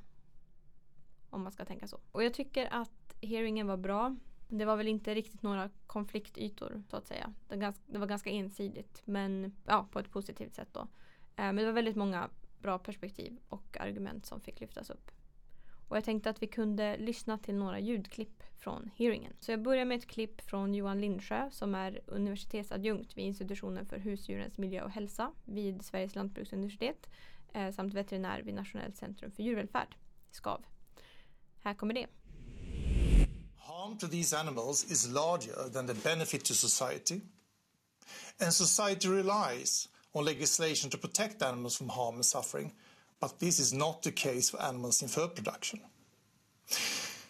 Om 1.29 1.43
man 1.43 1.51
ska 1.51 1.65
tänka 1.65 1.88
så. 1.88 2.00
Och 2.12 2.24
jag 2.24 2.33
tycker 2.33 2.74
att 2.74 3.15
hearingen 3.22 3.67
var 3.67 3.77
bra. 3.77 4.15
Det 4.48 4.65
var 4.65 4.75
väl 4.75 4.88
inte 4.88 5.15
riktigt 5.15 5.41
några 5.41 5.69
konfliktytor 5.88 6.83
så 6.89 6.98
att 6.98 7.07
säga. 7.07 7.33
Det, 7.48 7.57
ganska, 7.57 7.83
det 7.88 7.98
var 7.98 8.07
ganska 8.07 8.29
ensidigt 8.29 9.01
men 9.05 9.55
ja, 9.65 9.88
på 9.91 10.00
ett 10.00 10.12
positivt 10.12 10.55
sätt 10.55 10.69
då. 10.72 10.79
Eh, 10.79 10.88
men 11.36 11.55
det 11.55 11.65
var 11.65 11.74
väldigt 11.74 11.95
många 11.95 12.29
bra 12.62 12.79
perspektiv 12.79 13.38
och 13.50 13.77
argument 13.79 14.25
som 14.25 14.41
fick 14.41 14.60
lyftas 14.60 14.89
upp. 14.89 15.12
Och 15.94 15.98
jag 15.98 16.04
tänkte 16.04 16.30
att 16.30 16.42
vi 16.44 16.48
kunde 16.48 16.98
lyssna 16.98 17.38
till 17.38 17.56
några 17.56 17.80
ljudklipp 17.80 18.44
från 18.60 18.92
hearingen. 18.96 19.34
Så 19.40 19.52
jag 19.52 19.62
börjar 19.62 19.86
med 19.86 19.98
ett 19.98 20.08
klipp 20.08 20.42
från 20.42 20.76
Johan 20.76 21.02
Lindsjö 21.02 21.50
som 21.52 21.76
är 21.76 22.02
universitetsadjunkt 22.06 23.18
vid 23.18 23.26
institutionen 23.26 23.86
för 23.86 23.98
husdjurens 23.98 24.58
miljö 24.58 24.84
och 24.84 24.92
hälsa 24.92 25.32
vid 25.46 25.86
Sveriges 25.86 26.16
lantbruksuniversitet 26.16 27.10
eh, 27.54 27.72
samt 27.72 27.94
veterinär 27.94 28.42
vid 28.42 28.54
Nationellt 28.54 28.98
centrum 28.98 29.32
för 29.32 29.44
djurvälfärd, 29.44 29.96
SKAV. 30.32 30.66
Här 31.60 31.74
kommer 31.74 31.94
det. 31.94 32.08
Harm 33.58 33.98
to 33.98 34.08
these 34.08 34.38
animals 34.38 34.92
is 34.92 35.08
larger 35.08 35.70
than 35.74 35.88
the 35.88 36.10
benefit 36.10 36.46
to 36.46 36.54
society. 36.54 37.22
And 38.42 38.54
society 38.54 39.08
relies 39.08 39.90
on 40.12 40.26
legislation 40.26 40.92
to 40.92 40.98
protect 40.98 41.42
animals 41.42 41.78
from 41.78 41.90
harm 41.90 42.16
and 42.16 42.26
suffering 42.26 42.74
but 43.24 43.39
this 43.39 43.58
is 43.58 43.72
not 43.72 44.03
the 44.03 44.12
case 44.12 44.50
for 44.50 44.62
animals 44.62 45.01
in 45.01 45.08
fur 45.08 45.30
production. 45.30 45.80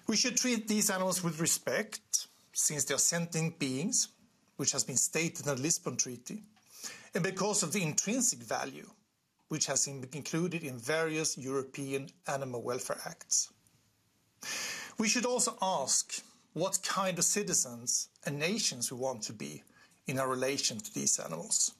We 0.07 0.15
should 0.17 0.37
treat 0.37 0.67
these 0.67 0.89
animals 0.89 1.23
with 1.23 1.39
respect, 1.39 2.25
since 2.51 2.83
they 2.85 2.95
are 2.95 3.09
sentient 3.13 3.59
beings, 3.59 4.07
which 4.55 4.71
has 4.71 4.83
been 4.83 4.97
stated 4.97 5.45
in 5.45 5.55
the 5.55 5.61
Lisbon 5.61 5.95
Treaty, 5.95 6.41
and 7.13 7.23
because 7.23 7.61
of 7.61 7.73
the 7.73 7.83
intrinsic 7.83 8.39
value 8.39 8.89
which 9.49 9.67
has 9.67 9.85
been 9.85 10.03
included 10.13 10.63
in 10.63 10.79
various 10.79 11.37
European 11.37 12.09
animal 12.27 12.63
welfare 12.63 12.99
acts. 13.05 13.51
We 14.97 15.07
should 15.07 15.27
also 15.27 15.55
ask 15.61 16.23
what 16.53 16.79
kind 16.81 17.19
of 17.19 17.23
citizens 17.23 18.09
and 18.25 18.39
nations 18.39 18.91
we 18.91 18.97
want 18.97 19.21
to 19.23 19.33
be 19.33 19.61
in 20.07 20.17
our 20.17 20.27
relation 20.27 20.79
to 20.79 20.91
these 20.91 21.19
animals. 21.19 21.75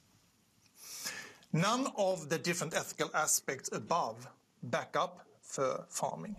None 1.56 1.88
of 1.96 2.30
the 2.30 2.38
different 2.38 2.74
ethical 2.74 3.10
aspects 3.14 3.70
above 3.72 4.28
back 4.60 4.96
up 4.96 5.22
fur 5.42 5.86
farming. 5.90 6.36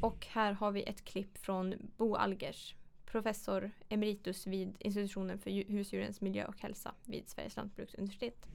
Och 0.00 0.26
här 0.26 0.52
har 0.52 0.72
vi 0.72 0.82
ett 0.82 1.04
klipp 1.04 1.38
från 1.38 1.74
Bo 1.96 2.16
Algers, 2.16 2.74
professor 3.04 3.70
emeritus 3.88 4.46
vid 4.46 4.76
institutionen 4.80 5.38
för 5.38 5.72
husdjurens 5.72 6.20
miljö 6.20 6.44
och 6.46 6.60
hälsa 6.60 6.94
vid 7.04 7.28
Sveriges 7.28 7.56
lantbruksuniversitet. 7.56 8.46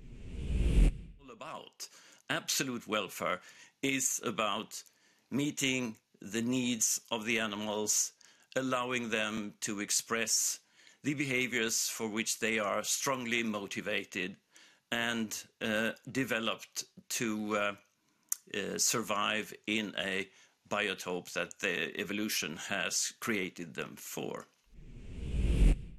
All 1.21 1.31
about 1.31 1.89
absolute 2.27 2.91
welfare 2.91 3.39
is 3.81 4.21
about 4.25 4.85
meeting 5.29 5.95
the 6.33 6.41
needs 6.41 7.01
of 7.09 7.25
the 7.25 7.39
animals, 7.39 8.13
allowing 8.55 9.09
them 9.09 9.53
to 9.59 9.81
express 9.81 10.59
the 11.03 11.15
behaviors 11.15 11.89
for 11.89 12.07
which 12.17 12.39
they 12.39 12.59
are 12.59 12.83
strongly 12.83 13.43
motivated 13.43 14.35
and 14.91 15.45
uh, 15.61 15.91
developed 16.11 16.83
to 17.07 17.55
uh, 17.55 17.73
uh, 18.53 18.77
survive 18.77 19.53
in 19.65 19.93
a 19.97 20.25
biotope 20.69 21.31
that 21.33 21.59
the 21.59 22.01
evolution 22.01 22.57
has 22.57 23.13
created 23.19 23.75
them 23.75 23.95
for. 23.97 24.45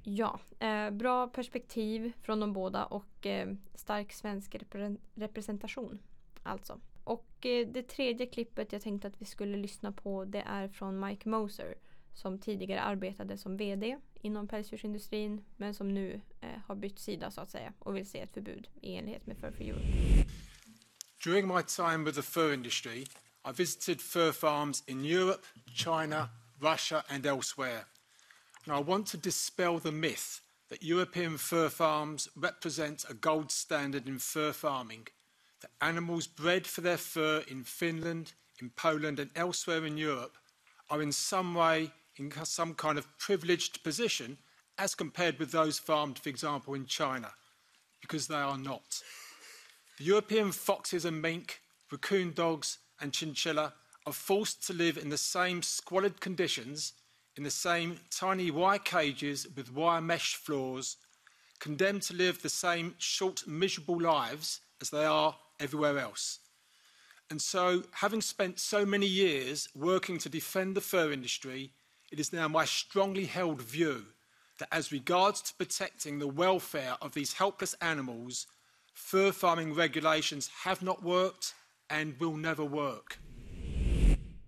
Ja, 0.03 0.39
eh, 0.59 0.89
bra 0.89 1.27
perspektiv 1.27 2.11
från 2.21 2.39
de 2.39 2.53
båda 2.53 2.85
och 2.85 3.25
eh, 3.25 3.53
stark 3.75 4.13
svensk 4.13 4.55
repre 4.55 4.95
representation. 5.13 5.99
Alltså. 6.43 6.79
Och 7.03 7.45
eh, 7.45 7.67
det 7.67 7.83
tredje 7.83 8.25
klippet 8.25 8.73
jag 8.73 8.81
tänkte 8.81 9.07
att 9.07 9.21
vi 9.21 9.25
skulle 9.25 9.57
lyssna 9.57 9.91
på 9.91 10.25
det 10.25 10.43
är 10.47 10.67
från 10.67 10.99
Mike 10.99 11.29
Moser 11.29 11.75
som 12.13 12.39
tidigare 12.39 12.81
arbetade 12.81 13.37
som 13.37 13.57
VD 13.57 13.97
inom 14.21 14.47
pälsdjursindustrin 14.47 15.45
men 15.57 15.73
som 15.73 15.93
nu 15.93 16.21
eh, 16.41 16.49
har 16.65 16.75
bytt 16.75 16.99
sida 16.99 17.31
så 17.31 17.41
att 17.41 17.51
säga 17.51 17.73
och 17.79 17.95
vill 17.95 18.09
se 18.09 18.19
ett 18.19 18.33
förbud 18.33 18.67
i 18.81 18.95
enlighet 18.95 19.27
med 19.27 19.37
Fur 19.37 19.51
for 19.51 19.63
Europe. 19.63 19.85
During 21.23 21.47
my 21.47 21.61
time 21.63 22.03
with 22.05 22.15
the 22.15 22.21
fur 22.21 22.53
industry, 22.53 23.05
I 23.45 23.51
visited 23.57 24.01
fur 24.01 24.31
farms 24.31 24.83
in 24.87 25.05
Europe, 25.05 25.45
China, 25.75 26.29
Russia 26.59 27.03
and 27.07 27.25
elsewhere. 27.25 27.85
And 28.65 28.79
I 28.79 28.89
want 28.89 29.07
to 29.07 29.17
dispel 29.17 29.79
the 29.79 29.91
myth 29.91 30.41
that 30.69 30.83
European 30.83 31.37
fur 31.37 31.69
farms 31.69 32.29
represent 32.35 33.05
a 33.09 33.13
gold 33.13 33.51
standard 33.51 34.07
in 34.07 34.19
fur 34.19 34.51
farming, 34.51 35.07
that 35.61 35.71
animals 35.81 36.27
bred 36.27 36.67
for 36.67 36.81
their 36.81 36.97
fur 36.97 37.43
in 37.47 37.63
Finland, 37.63 38.33
in 38.61 38.69
Poland 38.69 39.19
and 39.19 39.31
elsewhere 39.35 39.85
in 39.85 39.97
Europe 39.97 40.37
are 40.89 41.01
in 41.01 41.11
some 41.11 41.55
way 41.55 41.91
in 42.17 42.31
some 42.43 42.73
kind 42.73 42.97
of 42.97 43.17
privileged 43.17 43.83
position 43.83 44.37
as 44.77 44.95
compared 44.95 45.39
with 45.39 45.51
those 45.51 45.79
farmed, 45.79 46.19
for 46.19 46.29
example, 46.29 46.73
in 46.73 46.85
China, 46.85 47.31
because 48.01 48.27
they 48.27 48.35
are 48.35 48.57
not. 48.57 49.01
The 49.97 50.05
European 50.05 50.51
foxes 50.51 51.05
and 51.05 51.21
mink, 51.21 51.61
raccoon 51.91 52.33
dogs 52.33 52.79
and 52.99 53.13
chinchilla 53.13 53.73
are 54.05 54.13
forced 54.13 54.65
to 54.67 54.73
live 54.73 54.97
in 54.97 55.09
the 55.09 55.17
same 55.17 55.61
squalid 55.61 56.19
conditions, 56.19 56.93
in 57.37 57.43
the 57.43 57.51
same 57.51 57.99
tiny 58.09 58.51
wire 58.51 58.79
cages 58.79 59.47
with 59.55 59.73
wire 59.73 60.01
mesh 60.01 60.35
floors, 60.35 60.97
condemned 61.59 62.01
to 62.01 62.15
live 62.15 62.41
the 62.41 62.49
same 62.49 62.95
short, 62.97 63.47
miserable 63.47 64.01
lives 64.01 64.61
as 64.81 64.89
they 64.89 65.05
are 65.05 65.35
everywhere 65.59 65.99
else. 65.99 66.39
And 67.29 67.41
so, 67.41 67.83
having 67.91 68.21
spent 68.21 68.59
so 68.59 68.85
many 68.85 69.05
years 69.05 69.69
working 69.75 70.17
to 70.17 70.29
defend 70.29 70.75
the 70.75 70.81
fur 70.81 71.11
industry, 71.11 71.71
it 72.11 72.19
is 72.19 72.33
now 72.33 72.47
my 72.47 72.65
strongly 72.65 73.25
held 73.25 73.61
view 73.61 73.95
that 74.59 74.67
as 74.71 74.91
regards 74.91 75.41
to 75.41 75.53
protecting 75.57 76.19
the 76.19 76.27
welfare 76.27 76.95
of 77.01 77.13
these 77.13 77.37
helpless 77.37 77.75
animals, 77.79 78.47
fur 78.93 79.31
farming 79.31 79.73
regulations 79.73 80.49
have 80.65 80.85
not 80.85 81.03
worked 81.03 81.53
and 81.89 82.19
will 82.19 82.37
never 82.37 82.65
work. 82.65 83.17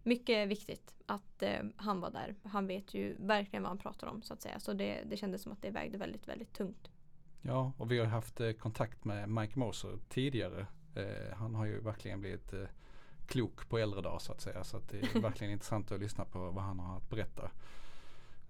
Mycket 0.03 0.47
viktigt 0.49 0.93
att 1.05 1.43
eh, 1.43 1.59
han 1.75 1.99
var 1.99 2.11
där. 2.11 2.35
Han 2.43 2.67
vet 2.67 2.93
ju 2.93 3.15
verkligen 3.19 3.63
vad 3.63 3.69
han 3.69 3.77
pratar 3.77 4.07
om 4.07 4.21
så 4.21 4.33
att 4.33 4.41
säga. 4.41 4.59
Så 4.59 4.73
det, 4.73 5.03
det 5.05 5.17
kändes 5.17 5.41
som 5.41 5.51
att 5.51 5.61
det 5.61 5.69
vägde 5.69 5.97
väldigt, 5.97 6.27
väldigt 6.27 6.53
tungt. 6.53 6.89
Ja, 7.41 7.73
och 7.77 7.91
vi 7.91 7.99
har 7.99 8.05
haft 8.05 8.39
eh, 8.39 8.51
kontakt 8.51 9.05
med 9.05 9.29
Mike 9.29 9.59
Moser 9.59 9.99
tidigare. 10.09 10.67
Eh, 10.95 11.35
han 11.37 11.55
har 11.55 11.65
ju 11.65 11.79
verkligen 11.79 12.21
blivit 12.21 12.53
eh, 12.53 12.63
klok 13.27 13.69
på 13.69 13.77
äldre 13.77 14.01
dagar 14.01 14.19
så 14.19 14.31
att 14.31 14.41
säga. 14.41 14.63
Så 14.63 14.77
att 14.77 14.89
det 14.89 14.97
är 14.97 15.19
verkligen 15.21 15.53
intressant 15.53 15.91
att 15.91 15.99
lyssna 15.99 16.25
på 16.25 16.39
vad 16.39 16.63
han 16.63 16.79
har 16.79 16.97
att 16.97 17.09
berätta. 17.09 17.51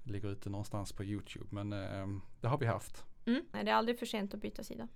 Det 0.03 0.11
ligger 0.11 0.29
ute 0.29 0.49
någonstans 0.49 0.91
på 0.91 1.03
YouTube 1.03 1.47
men 1.49 1.73
eh, 1.73 2.07
det 2.41 2.47
har 2.47 2.57
vi 2.57 2.65
haft. 2.65 3.05
Mm, 3.25 3.45
det 3.51 3.71
är 3.71 3.75
aldrig 3.75 3.99
för 3.99 4.05
sent 4.05 4.33
att 4.33 4.41
byta 4.41 4.63
sida. 4.63 4.87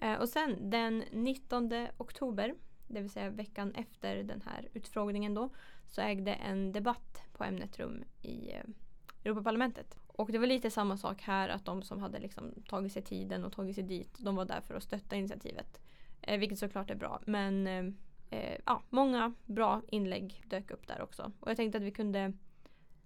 Eh, 0.00 0.14
och 0.14 0.28
sen 0.28 0.70
den 0.70 1.04
19 1.12 1.72
oktober, 1.96 2.54
det 2.86 3.00
vill 3.00 3.10
säga 3.10 3.30
veckan 3.30 3.74
efter 3.74 4.22
den 4.22 4.42
här 4.46 4.68
utfrågningen 4.72 5.34
då, 5.34 5.50
så 5.86 6.00
ägde 6.00 6.32
en 6.32 6.72
debatt 6.72 7.22
på 7.32 7.44
ämnet 7.44 7.78
rum 7.78 8.04
i 8.22 8.50
eh, 8.52 8.62
Europaparlamentet. 9.24 9.98
Och 10.06 10.32
det 10.32 10.38
var 10.38 10.46
lite 10.46 10.70
samma 10.70 10.96
sak 10.96 11.22
här 11.22 11.48
att 11.48 11.64
de 11.64 11.82
som 11.82 12.00
hade 12.00 12.18
liksom 12.18 12.54
tagit 12.68 12.92
sig 12.92 13.02
tiden 13.02 13.44
och 13.44 13.52
tagit 13.52 13.74
sig 13.74 13.84
dit, 13.84 14.16
de 14.18 14.36
var 14.36 14.44
där 14.44 14.60
för 14.60 14.74
att 14.74 14.82
stötta 14.82 15.16
initiativet. 15.16 15.80
Eh, 16.22 16.38
vilket 16.38 16.58
såklart 16.58 16.90
är 16.90 16.94
bra. 16.94 17.20
Men 17.26 17.66
eh, 18.30 18.58
ja, 18.66 18.82
många 18.90 19.34
bra 19.46 19.82
inlägg 19.88 20.42
dök 20.46 20.70
upp 20.70 20.86
där 20.86 21.02
också. 21.02 21.32
Och 21.40 21.50
jag 21.50 21.56
tänkte 21.56 21.78
att 21.78 21.84
vi 21.84 21.90
kunde 21.90 22.32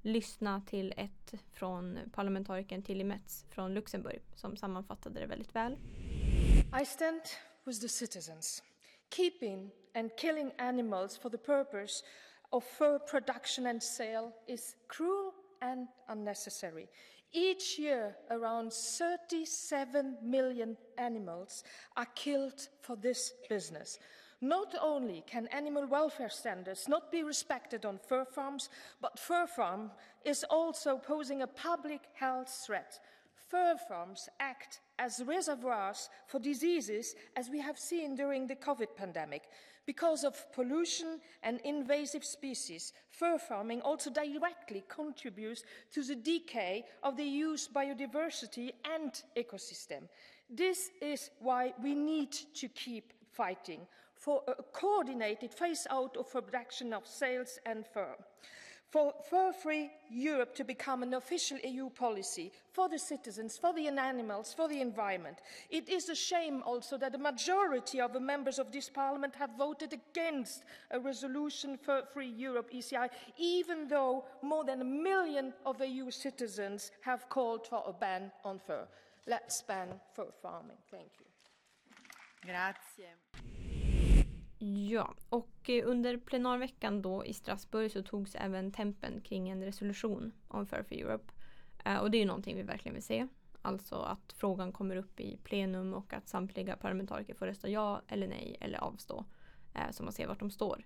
lyssna 0.02 0.62
till 0.66 0.94
ett 0.96 1.34
från 1.52 1.98
parlamentarikern 2.12 2.82
Tilly 2.82 3.04
Metz 3.04 3.44
från 3.50 3.74
Luxemburg 3.74 4.22
som 4.34 4.56
sammanfattade 4.56 5.20
det 5.20 5.26
väldigt 5.26 5.54
väl. 5.54 5.78
I 6.82 6.84
stand 6.84 7.20
with 7.64 7.80
the 7.80 7.88
citizens. 7.88 8.62
Keeping 9.16 9.70
and 9.94 10.10
killing 10.16 10.52
animals 10.58 11.18
for 11.18 11.30
the 11.30 11.38
purpose 11.38 12.04
of 12.50 12.64
fur 12.64 12.98
production 12.98 13.66
and 13.66 13.82
sale 13.82 14.32
is 14.46 14.76
cruel 14.88 15.32
and 15.60 15.88
unnecessary. 16.08 16.86
Each 17.32 17.78
year, 17.78 18.16
around 18.30 18.72
37 18.72 20.18
million 20.20 20.76
animals 20.98 21.64
are 21.96 22.08
killed 22.14 22.68
for 22.82 22.96
this 22.96 23.32
business. 23.48 23.98
Not 24.40 24.74
only 24.80 25.22
can 25.26 25.48
animal 25.48 25.86
welfare 25.86 26.30
standards 26.30 26.88
not 26.88 27.12
be 27.12 27.22
respected 27.22 27.84
on 27.84 27.98
fur 27.98 28.24
farms, 28.24 28.70
but 29.00 29.18
fur 29.18 29.46
farm 29.46 29.90
is 30.24 30.44
also 30.48 30.96
posing 30.96 31.42
a 31.42 31.46
public 31.46 32.00
health 32.14 32.48
threat. 32.66 32.98
Fur 33.50 33.76
farms 33.86 34.30
act 34.38 34.80
as 34.98 35.22
reservoirs 35.26 36.08
for 36.26 36.38
diseases, 36.38 37.14
as 37.36 37.50
we 37.50 37.60
have 37.60 37.78
seen 37.78 38.14
during 38.14 38.46
the 38.46 38.56
COVID 38.56 38.96
pandemic. 38.96 39.42
Because 39.84 40.24
of 40.24 40.50
pollution 40.52 41.20
and 41.42 41.60
invasive 41.64 42.24
species, 42.24 42.92
fur 43.10 43.38
farming 43.38 43.82
also 43.82 44.08
directly 44.08 44.84
contributes 44.88 45.64
to 45.92 46.02
the 46.02 46.14
decay 46.14 46.84
of 47.02 47.16
the 47.16 47.24
EU's 47.24 47.68
biodiversity 47.68 48.70
and 48.94 49.22
ecosystem. 49.36 50.08
This 50.48 50.90
is 51.02 51.30
why 51.40 51.74
we 51.82 51.94
need 51.94 52.32
to 52.54 52.68
keep 52.68 53.12
fighting 53.32 53.86
for 54.20 54.42
a 54.46 54.62
coordinated 54.62 55.52
phase 55.52 55.86
out 55.90 56.16
of 56.16 56.30
production 56.30 56.92
of 56.92 57.06
sales 57.06 57.58
and 57.64 57.86
fur. 57.86 58.14
For 58.90 59.14
fur 59.30 59.52
free 59.52 59.88
Europe 60.10 60.54
to 60.56 60.64
become 60.64 61.04
an 61.04 61.14
official 61.14 61.58
EU 61.58 61.90
policy 61.90 62.52
for 62.72 62.88
the 62.88 62.98
citizens, 62.98 63.56
for 63.56 63.72
the 63.72 63.86
animals, 63.86 64.52
for 64.52 64.68
the 64.68 64.80
environment. 64.80 65.38
It 65.70 65.88
is 65.88 66.08
a 66.08 66.14
shame 66.14 66.62
also 66.66 66.98
that 66.98 67.12
the 67.12 67.18
majority 67.18 68.00
of 68.00 68.12
the 68.12 68.20
members 68.20 68.58
of 68.58 68.72
this 68.72 68.90
parliament 68.90 69.36
have 69.36 69.50
voted 69.56 69.92
against 69.92 70.64
a 70.90 70.98
resolution 70.98 71.78
for 71.78 72.02
free 72.12 72.28
Europe 72.28 72.70
ECI, 72.74 73.08
even 73.38 73.86
though 73.86 74.24
more 74.42 74.64
than 74.64 74.80
a 74.80 74.84
million 74.84 75.54
of 75.64 75.80
EU 75.80 76.10
citizens 76.10 76.90
have 77.02 77.28
called 77.28 77.68
for 77.68 77.84
a 77.86 77.92
ban 77.92 78.32
on 78.44 78.58
fur. 78.58 78.88
Let's 79.26 79.62
ban 79.62 79.88
fur 80.14 80.32
farming. 80.42 80.78
Thank 80.90 81.10
you. 81.20 81.26
Grazie. 82.44 83.59
Ja, 84.62 85.14
och 85.28 85.70
eh, 85.70 85.88
under 85.88 86.16
plenarveckan 86.16 87.02
då 87.02 87.24
i 87.24 87.32
Strasbourg 87.32 87.90
så 87.90 88.02
togs 88.02 88.34
även 88.34 88.72
tempen 88.72 89.20
kring 89.20 89.48
en 89.48 89.64
resolution 89.64 90.32
om 90.48 90.66
Fair 90.66 90.82
for 90.82 90.94
Europe. 90.94 91.32
Eh, 91.84 91.96
och 91.96 92.10
det 92.10 92.16
är 92.16 92.18
ju 92.18 92.24
någonting 92.24 92.56
vi 92.56 92.62
verkligen 92.62 92.94
vill 92.94 93.02
se. 93.02 93.26
Alltså 93.62 93.94
att 93.94 94.32
frågan 94.36 94.72
kommer 94.72 94.96
upp 94.96 95.20
i 95.20 95.36
plenum 95.36 95.94
och 95.94 96.12
att 96.12 96.28
samtliga 96.28 96.76
parlamentariker 96.76 97.34
får 97.34 97.46
rösta 97.46 97.68
ja 97.68 98.02
eller 98.08 98.28
nej 98.28 98.56
eller 98.60 98.78
avstå. 98.78 99.24
Eh, 99.74 99.90
så 99.90 100.02
man 100.02 100.12
ser 100.12 100.26
vart 100.26 100.40
de 100.40 100.50
står. 100.50 100.84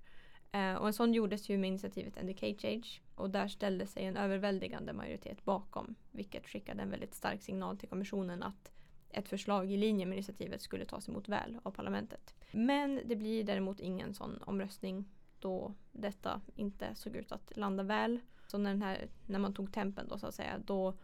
Och 0.80 0.86
en 0.86 0.92
sån 0.92 1.14
gjordes 1.14 1.48
ju 1.48 1.58
med 1.58 1.68
initiativet 1.68 2.16
End 2.16 2.28
the 2.28 2.34
Cage 2.34 2.64
Age. 2.64 3.02
Och 3.14 3.30
där 3.30 3.48
ställde 3.48 3.86
sig 3.86 4.04
en 4.04 4.16
överväldigande 4.16 4.92
majoritet 4.92 5.44
bakom. 5.44 5.94
Vilket 6.10 6.48
skickade 6.48 6.82
en 6.82 6.90
väldigt 6.90 7.14
stark 7.14 7.42
signal 7.42 7.78
till 7.78 7.88
kommissionen 7.88 8.42
att 8.42 8.72
ett 9.14 9.28
förslag 9.28 9.72
i 9.72 9.76
linje 9.76 10.06
med 10.06 10.16
initiativet 10.16 10.62
skulle 10.62 10.84
tas 10.84 11.08
emot 11.08 11.28
väl 11.28 11.58
av 11.62 11.70
parlamentet. 11.70 12.34
Men 12.52 13.00
det 13.04 13.16
blir 13.16 13.44
däremot 13.44 13.80
ingen 13.80 14.14
sån 14.14 14.42
omröstning 14.42 15.04
då 15.38 15.74
detta 15.92 16.40
inte 16.54 16.94
såg 16.94 17.16
ut 17.16 17.32
att 17.32 17.56
landa 17.56 17.82
väl. 17.82 18.20
Så 18.46 18.58
när, 18.58 18.70
den 18.70 18.82
här, 18.82 19.08
när 19.26 19.38
man 19.38 19.54
tog 19.54 19.72
tempen 19.72 20.08
då 20.08 20.18
så 20.18 20.26
att 20.26 20.34
säga, 20.34 20.58
då 20.58 20.94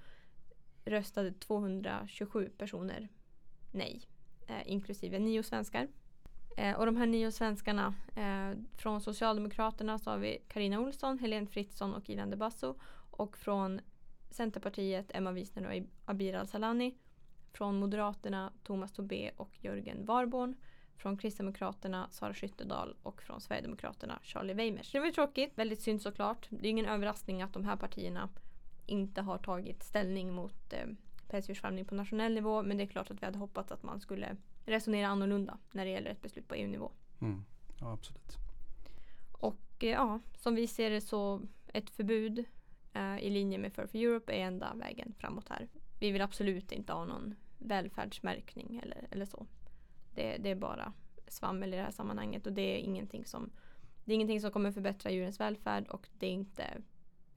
röstade 0.85 1.33
227 1.33 2.51
personer 2.59 3.09
nej, 3.73 4.09
eh, 4.47 4.73
inklusive 4.73 5.19
nio 5.19 5.43
svenskar. 5.43 5.89
Eh, 6.57 6.79
och 6.79 6.87
de 6.87 6.97
här 6.97 7.07
nio 7.07 7.33
svenskarna, 7.33 7.95
eh, 8.17 8.59
från 8.77 9.01
Socialdemokraterna 9.01 9.99
så 9.99 10.11
har 10.11 10.19
vi 10.19 10.39
Karina 10.49 10.81
Olsson, 10.81 11.19
Helene 11.19 11.47
Fritzon 11.47 11.95
och 11.95 12.11
Ilan 12.11 12.31
de 12.31 12.37
Basso. 12.37 12.75
Och 13.11 13.37
från 13.37 13.81
Centerpartiet 14.31 15.11
Emma 15.15 15.33
Wiesner 15.33 15.67
och 15.67 15.87
Abir 16.11 16.35
Al-Salani. 16.35 16.95
Från 17.53 17.79
Moderaterna 17.79 18.53
Thomas 18.63 18.93
Tobé 18.93 19.31
och 19.37 19.51
Jörgen 19.61 20.05
Warborn. 20.07 20.55
Från 20.97 21.17
Kristdemokraterna 21.17 22.09
Sara 22.11 22.35
Skyttedal 22.35 22.97
och 23.03 23.23
från 23.23 23.41
Sverigedemokraterna 23.41 24.19
Charlie 24.23 24.55
Weimers. 24.55 24.93
Det 24.93 25.01
var 25.01 25.11
tråkigt, 25.11 25.59
väldigt 25.59 25.83
synd 25.83 26.03
såklart. 26.03 26.47
Det 26.51 26.67
är 26.69 26.71
ingen 26.71 26.87
överraskning 26.87 27.43
att 27.43 27.53
de 27.53 27.65
här 27.65 27.77
partierna 27.77 28.29
inte 28.87 29.23
har 29.23 29.39
tagit 29.39 29.83
ställning 29.83 30.35
mot 30.35 30.73
eh, 30.73 30.87
pälsdjursfarmning 31.29 31.85
på 31.85 31.95
nationell 31.95 32.35
nivå. 32.35 32.63
Men 32.63 32.77
det 32.77 32.85
är 32.85 32.87
klart 32.87 33.11
att 33.11 33.23
vi 33.23 33.27
hade 33.27 33.39
hoppats 33.39 33.73
att 33.73 33.83
man 33.83 34.01
skulle 34.01 34.37
resonera 34.67 35.09
annorlunda 35.09 35.59
när 35.73 35.85
det 35.85 35.91
gäller 35.91 36.11
ett 36.11 36.23
beslut 36.23 36.49
på 36.49 36.55
EU-nivå. 36.55 36.93
Mm. 37.21 37.45
Ja, 37.81 37.93
absolut. 37.93 38.37
Och 39.33 39.85
eh, 39.85 39.91
ja, 39.91 40.21
som 40.35 40.55
vi 40.55 40.67
ser 40.67 40.91
det 40.91 41.01
så 41.01 41.43
ett 41.73 41.91
förbud 41.91 42.45
eh, 42.93 43.19
i 43.19 43.31
linje 43.31 43.59
med 43.59 43.73
Fur 43.73 43.87
for 43.87 43.99
Europe 43.99 44.33
är 44.33 44.41
enda 44.41 44.75
vägen 44.75 45.15
framåt 45.19 45.49
här. 45.49 45.69
Vi 46.01 46.11
vill 46.11 46.23
absolut 46.23 46.73
inte 46.73 46.93
ha 46.93 47.05
någon 47.05 47.35
välfärdsmärkning 47.59 48.81
eller, 48.83 49.09
eller 49.11 49.27
så. 49.27 49.47
Det, 50.15 50.37
det 50.37 50.51
är 50.51 50.55
bara 50.55 50.93
svammel 51.29 51.75
i 51.75 51.77
det 51.77 51.83
här 51.83 51.91
sammanhanget 51.91 52.47
och 52.47 52.53
det 52.53 52.63
är 52.63 52.79
ingenting 52.79 53.25
som 53.25 53.51
det 54.05 54.13
är 54.13 54.15
ingenting 54.15 54.41
som 54.41 54.51
kommer 54.51 54.73
förbättra 54.73 55.11
djurens 55.11 55.41
välfärd 55.41 55.89
och 55.89 56.09
det 56.19 56.27
är 56.27 56.31
inte 56.31 56.83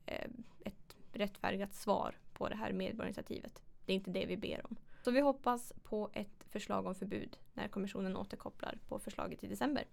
eh, 0.05 0.29
ett 0.65 0.95
rättfärdigat 1.13 1.73
svar 1.73 2.15
på 2.33 2.49
det 2.49 2.55
här 2.55 2.73
medborgarinitiativet. 2.73 3.63
Det 3.85 3.93
är 3.93 3.95
inte 3.95 4.11
det 4.11 4.25
vi 4.25 4.37
ber 4.37 4.65
om. 4.65 4.75
Så 5.03 5.11
vi 5.11 5.19
hoppas 5.19 5.73
på 5.83 6.09
ett 6.13 6.45
förslag 6.49 6.85
om 6.85 6.95
förbud 6.95 7.37
när 7.53 7.67
kommissionen 7.67 8.17
återkopplar 8.17 8.77
på 8.87 8.99
förslaget 8.99 9.43
i 9.43 9.47
december. 9.47 9.83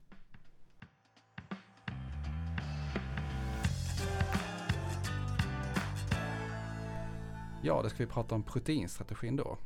Ja, 7.62 7.82
det 7.82 7.90
ska 7.90 7.98
vi 7.98 8.10
prata 8.10 8.34
om 8.34 8.42
proteinstrategin 8.42 9.36
då. 9.36 9.58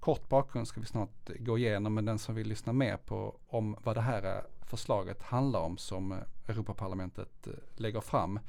Kort 0.00 0.28
bakgrund 0.28 0.68
ska 0.68 0.80
vi 0.80 0.86
snart 0.86 1.30
gå 1.38 1.58
igenom, 1.58 1.94
men 1.94 2.04
den 2.04 2.18
som 2.18 2.34
vill 2.34 2.48
lyssna 2.48 2.72
mer 2.72 2.96
på 2.96 3.36
om 3.46 3.76
vad 3.84 3.96
det 3.96 4.00
här 4.00 4.44
förslaget 4.60 5.22
handlar 5.22 5.60
om 5.60 5.78
som 5.78 6.14
Europaparlamentet 6.46 7.46
eh, 7.46 7.52
lägger 7.76 8.00
fram 8.00 8.40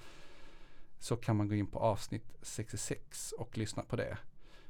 så 0.99 1.15
kan 1.15 1.35
man 1.35 1.47
gå 1.47 1.55
in 1.55 1.67
på 1.67 1.79
avsnitt 1.79 2.37
66 2.41 3.31
och 3.31 3.57
lyssna 3.57 3.83
på 3.83 3.95
det. 3.95 4.17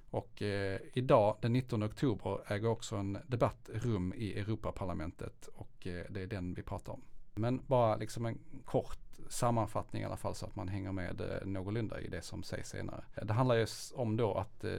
Och 0.09 0.41
eh, 0.41 0.79
idag 0.93 1.38
den 1.41 1.53
19 1.53 1.83
oktober 1.83 2.41
äger 2.48 2.67
också 2.67 2.95
en 2.95 3.17
debatt 3.27 3.69
rum 3.74 4.13
i 4.17 4.39
Europaparlamentet 4.39 5.48
och 5.48 5.88
eh, 5.88 6.05
det 6.09 6.21
är 6.21 6.27
den 6.27 6.53
vi 6.53 6.63
pratar 6.63 6.93
om. 6.93 7.01
Men 7.36 7.62
bara 7.67 7.95
liksom 7.95 8.25
en 8.25 8.39
kort 8.65 9.00
sammanfattning 9.29 10.01
i 10.01 10.05
alla 10.05 10.17
fall 10.17 10.36
så 10.36 10.45
att 10.45 10.55
man 10.55 10.67
hänger 10.67 10.91
med 10.91 11.21
eh, 11.21 11.48
någorlunda 11.48 12.01
i 12.01 12.07
det 12.07 12.21
som 12.21 12.43
sägs 12.43 12.69
senare. 12.69 13.03
Det 13.24 13.33
handlar 13.33 13.55
ju 13.55 13.67
om 13.93 14.17
då 14.17 14.33
att 14.33 14.63
eh, 14.63 14.71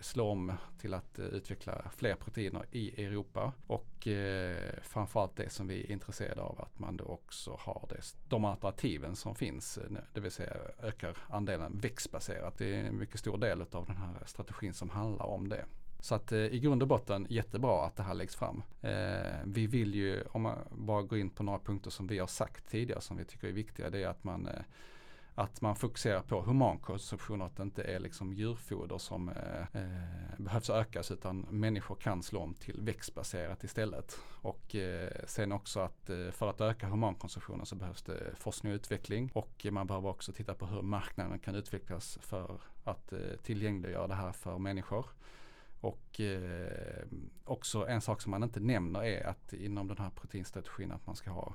slå 0.00 0.28
om 0.28 0.52
till 0.78 0.94
att 0.94 1.18
eh, 1.18 1.24
utveckla 1.24 1.90
fler 1.96 2.14
proteiner 2.14 2.66
i 2.70 3.04
Europa 3.04 3.52
och 3.66 4.08
eh, 4.08 4.56
framförallt 4.82 5.36
det 5.36 5.50
som 5.50 5.68
vi 5.68 5.84
är 5.84 5.90
intresserade 5.90 6.42
av 6.42 6.60
att 6.60 6.78
man 6.78 6.96
då 6.96 7.04
också 7.04 7.56
har 7.60 7.86
det, 7.88 8.00
de 8.28 8.44
alternativen 8.44 9.16
som 9.16 9.34
finns, 9.34 9.78
eh, 9.78 9.84
det 10.12 10.20
vill 10.20 10.30
säga 10.30 10.56
ökar 10.82 11.16
andelen 11.28 11.78
växtbaserat. 11.78 12.58
Det 12.58 12.74
är 12.74 12.84
en 12.84 12.98
mycket 12.98 13.20
stor 13.20 13.38
del 13.38 13.62
av 13.72 13.86
den 13.86 13.96
här 13.96 14.14
strategin 14.26 14.74
som 14.74 14.90
handlar 14.90 15.26
om 15.26 15.48
det. 15.48 15.64
Så 16.02 16.14
att 16.14 16.32
eh, 16.32 16.38
i 16.38 16.60
grund 16.60 16.82
och 16.82 16.88
botten 16.88 17.26
jättebra 17.30 17.86
att 17.86 17.96
det 17.96 18.02
här 18.02 18.14
läggs 18.14 18.36
fram. 18.36 18.62
Eh, 18.80 19.36
vi 19.44 19.66
vill 19.66 19.94
ju, 19.94 20.22
om 20.32 20.42
man 20.42 20.58
bara 20.70 21.02
går 21.02 21.18
in 21.18 21.30
på 21.30 21.42
några 21.42 21.58
punkter 21.58 21.90
som 21.90 22.06
vi 22.06 22.18
har 22.18 22.26
sagt 22.26 22.70
tidigare 22.70 23.00
som 23.00 23.16
vi 23.16 23.24
tycker 23.24 23.48
är 23.48 23.52
viktiga, 23.52 23.90
det 23.90 24.02
är 24.02 24.08
att 24.08 24.24
man 24.24 24.46
eh, 24.46 24.62
att 25.34 25.60
man 25.60 25.76
fokuserar 25.76 26.20
på 26.20 26.42
humankonsumtion 26.42 27.40
och 27.40 27.46
att 27.46 27.56
det 27.56 27.62
inte 27.62 27.82
är 27.82 28.00
liksom 28.00 28.32
djurfoder 28.32 28.98
som 28.98 29.28
eh, 29.28 29.82
eh, 29.82 30.38
behövs 30.38 30.70
ökas 30.70 31.10
utan 31.10 31.40
människor 31.40 31.94
kan 31.94 32.22
slå 32.22 32.40
om 32.40 32.54
till 32.54 32.80
växtbaserat 32.80 33.64
istället. 33.64 34.18
Och 34.30 34.74
eh, 34.74 35.10
sen 35.26 35.52
också 35.52 35.80
att 35.80 36.10
eh, 36.10 36.30
för 36.30 36.50
att 36.50 36.60
öka 36.60 36.86
humankonsumtionen 36.86 37.66
så 37.66 37.76
behövs 37.76 38.02
det 38.02 38.34
forskning 38.36 38.72
och 38.72 38.76
utveckling 38.76 39.30
och 39.34 39.66
man 39.70 39.86
behöver 39.86 40.08
också 40.08 40.32
titta 40.32 40.54
på 40.54 40.66
hur 40.66 40.82
marknaden 40.82 41.38
kan 41.38 41.54
utvecklas 41.54 42.18
för 42.22 42.60
att 42.84 43.12
eh, 43.12 43.18
tillgängliggöra 43.42 44.06
det 44.06 44.14
här 44.14 44.32
för 44.32 44.58
människor. 44.58 45.06
Och 45.82 46.20
eh, 46.20 47.06
också 47.44 47.86
en 47.86 48.00
sak 48.00 48.20
som 48.20 48.30
man 48.30 48.42
inte 48.42 48.60
nämner 48.60 49.04
är 49.04 49.26
att 49.26 49.52
inom 49.52 49.88
den 49.88 49.98
här 49.98 50.10
proteinstrategin 50.10 50.92
att 50.92 51.06
man 51.06 51.16
ska 51.16 51.30
ha 51.30 51.54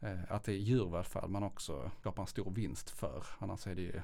eh, 0.00 0.18
att 0.28 0.44
det 0.44 0.52
är 0.52 0.56
djurvälfärd 0.56 1.30
man 1.30 1.42
också 1.42 1.90
skapar 2.00 2.22
en 2.22 2.26
stor 2.26 2.50
vinst 2.50 2.90
för. 2.90 3.26
Annars 3.38 3.66
är 3.66 3.74
det 3.74 3.82
ju 3.82 4.00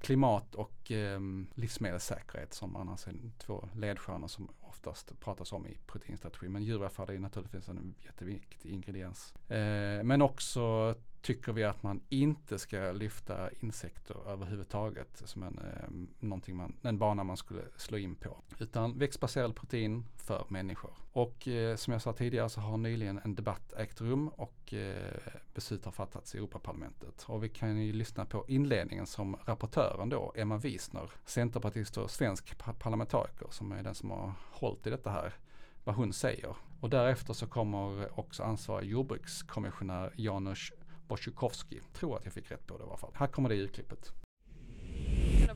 klimat 0.00 0.54
och 0.54 0.92
eh, 0.92 1.20
livsmedelssäkerhet 1.54 2.54
som 2.54 2.76
annars 2.76 3.08
är 3.08 3.14
två 3.38 3.68
ledstjärnor 3.74 4.28
som 4.28 4.48
oftast 4.60 5.20
pratas 5.20 5.52
om 5.52 5.66
i 5.66 5.78
proteinstrategin. 5.86 6.52
Men 6.52 6.64
djurvälfärd 6.64 7.10
är 7.10 7.18
naturligtvis 7.18 7.68
en 7.68 7.94
jätteviktig 7.98 8.70
ingrediens. 8.70 9.34
Eh, 9.50 10.02
men 10.04 10.22
också 10.22 10.94
tycker 11.26 11.52
vi 11.52 11.64
att 11.64 11.82
man 11.82 12.00
inte 12.08 12.58
ska 12.58 12.92
lyfta 12.92 13.50
insekter 13.60 14.16
överhuvudtaget 14.28 15.22
som 15.24 15.42
en, 15.42 15.58
eh, 15.58 16.34
man, 16.54 16.76
en 16.82 16.98
bana 16.98 17.24
man 17.24 17.36
skulle 17.36 17.62
slå 17.76 17.98
in 17.98 18.14
på. 18.14 18.36
Utan 18.58 18.98
växtbaserad 18.98 19.56
protein 19.56 20.04
för 20.16 20.46
människor. 20.48 20.90
Och 21.12 21.48
eh, 21.48 21.76
som 21.76 21.92
jag 21.92 22.02
sa 22.02 22.12
tidigare 22.12 22.48
så 22.48 22.60
har 22.60 22.76
nyligen 22.76 23.20
en 23.24 23.34
debatt 23.34 23.72
ägt 23.72 24.00
rum 24.00 24.28
och 24.28 24.74
eh, 24.74 25.12
beslut 25.54 25.84
har 25.84 25.92
fattats 25.92 26.34
i 26.34 26.38
Europaparlamentet. 26.38 27.24
Och 27.28 27.44
vi 27.44 27.48
kan 27.48 27.76
ju 27.76 27.92
lyssna 27.92 28.24
på 28.24 28.44
inledningen 28.48 29.06
som 29.06 29.36
rapportören 29.44 30.08
då, 30.08 30.32
Emma 30.36 30.56
Wiesner, 30.56 31.10
centerpartist 31.24 31.96
och 31.96 32.10
svensk 32.10 32.58
parlamentariker 32.78 33.46
som 33.50 33.72
är 33.72 33.82
den 33.82 33.94
som 33.94 34.10
har 34.10 34.32
hållit 34.50 34.86
i 34.86 34.90
detta 34.90 35.10
här, 35.10 35.34
vad 35.84 35.94
hon 35.94 36.12
säger. 36.12 36.56
Och 36.80 36.90
därefter 36.90 37.34
så 37.34 37.46
kommer 37.46 38.18
också 38.20 38.42
ansvarig 38.42 38.90
jordbrukskommissionär 38.90 40.12
Janusz 40.16 40.72
Wojciechowski. 41.08 41.80
Tror 41.92 42.16
att 42.16 42.24
jag 42.24 42.34
fick 42.34 42.50
rätt 42.50 42.66
på 42.66 42.76
det 42.76 42.84
i 42.84 42.86
alla 42.86 42.96
fall. 42.96 43.12
Här 43.14 43.26
kommer 43.26 43.48
det 43.48 43.54
ljudklippet. 43.54 44.12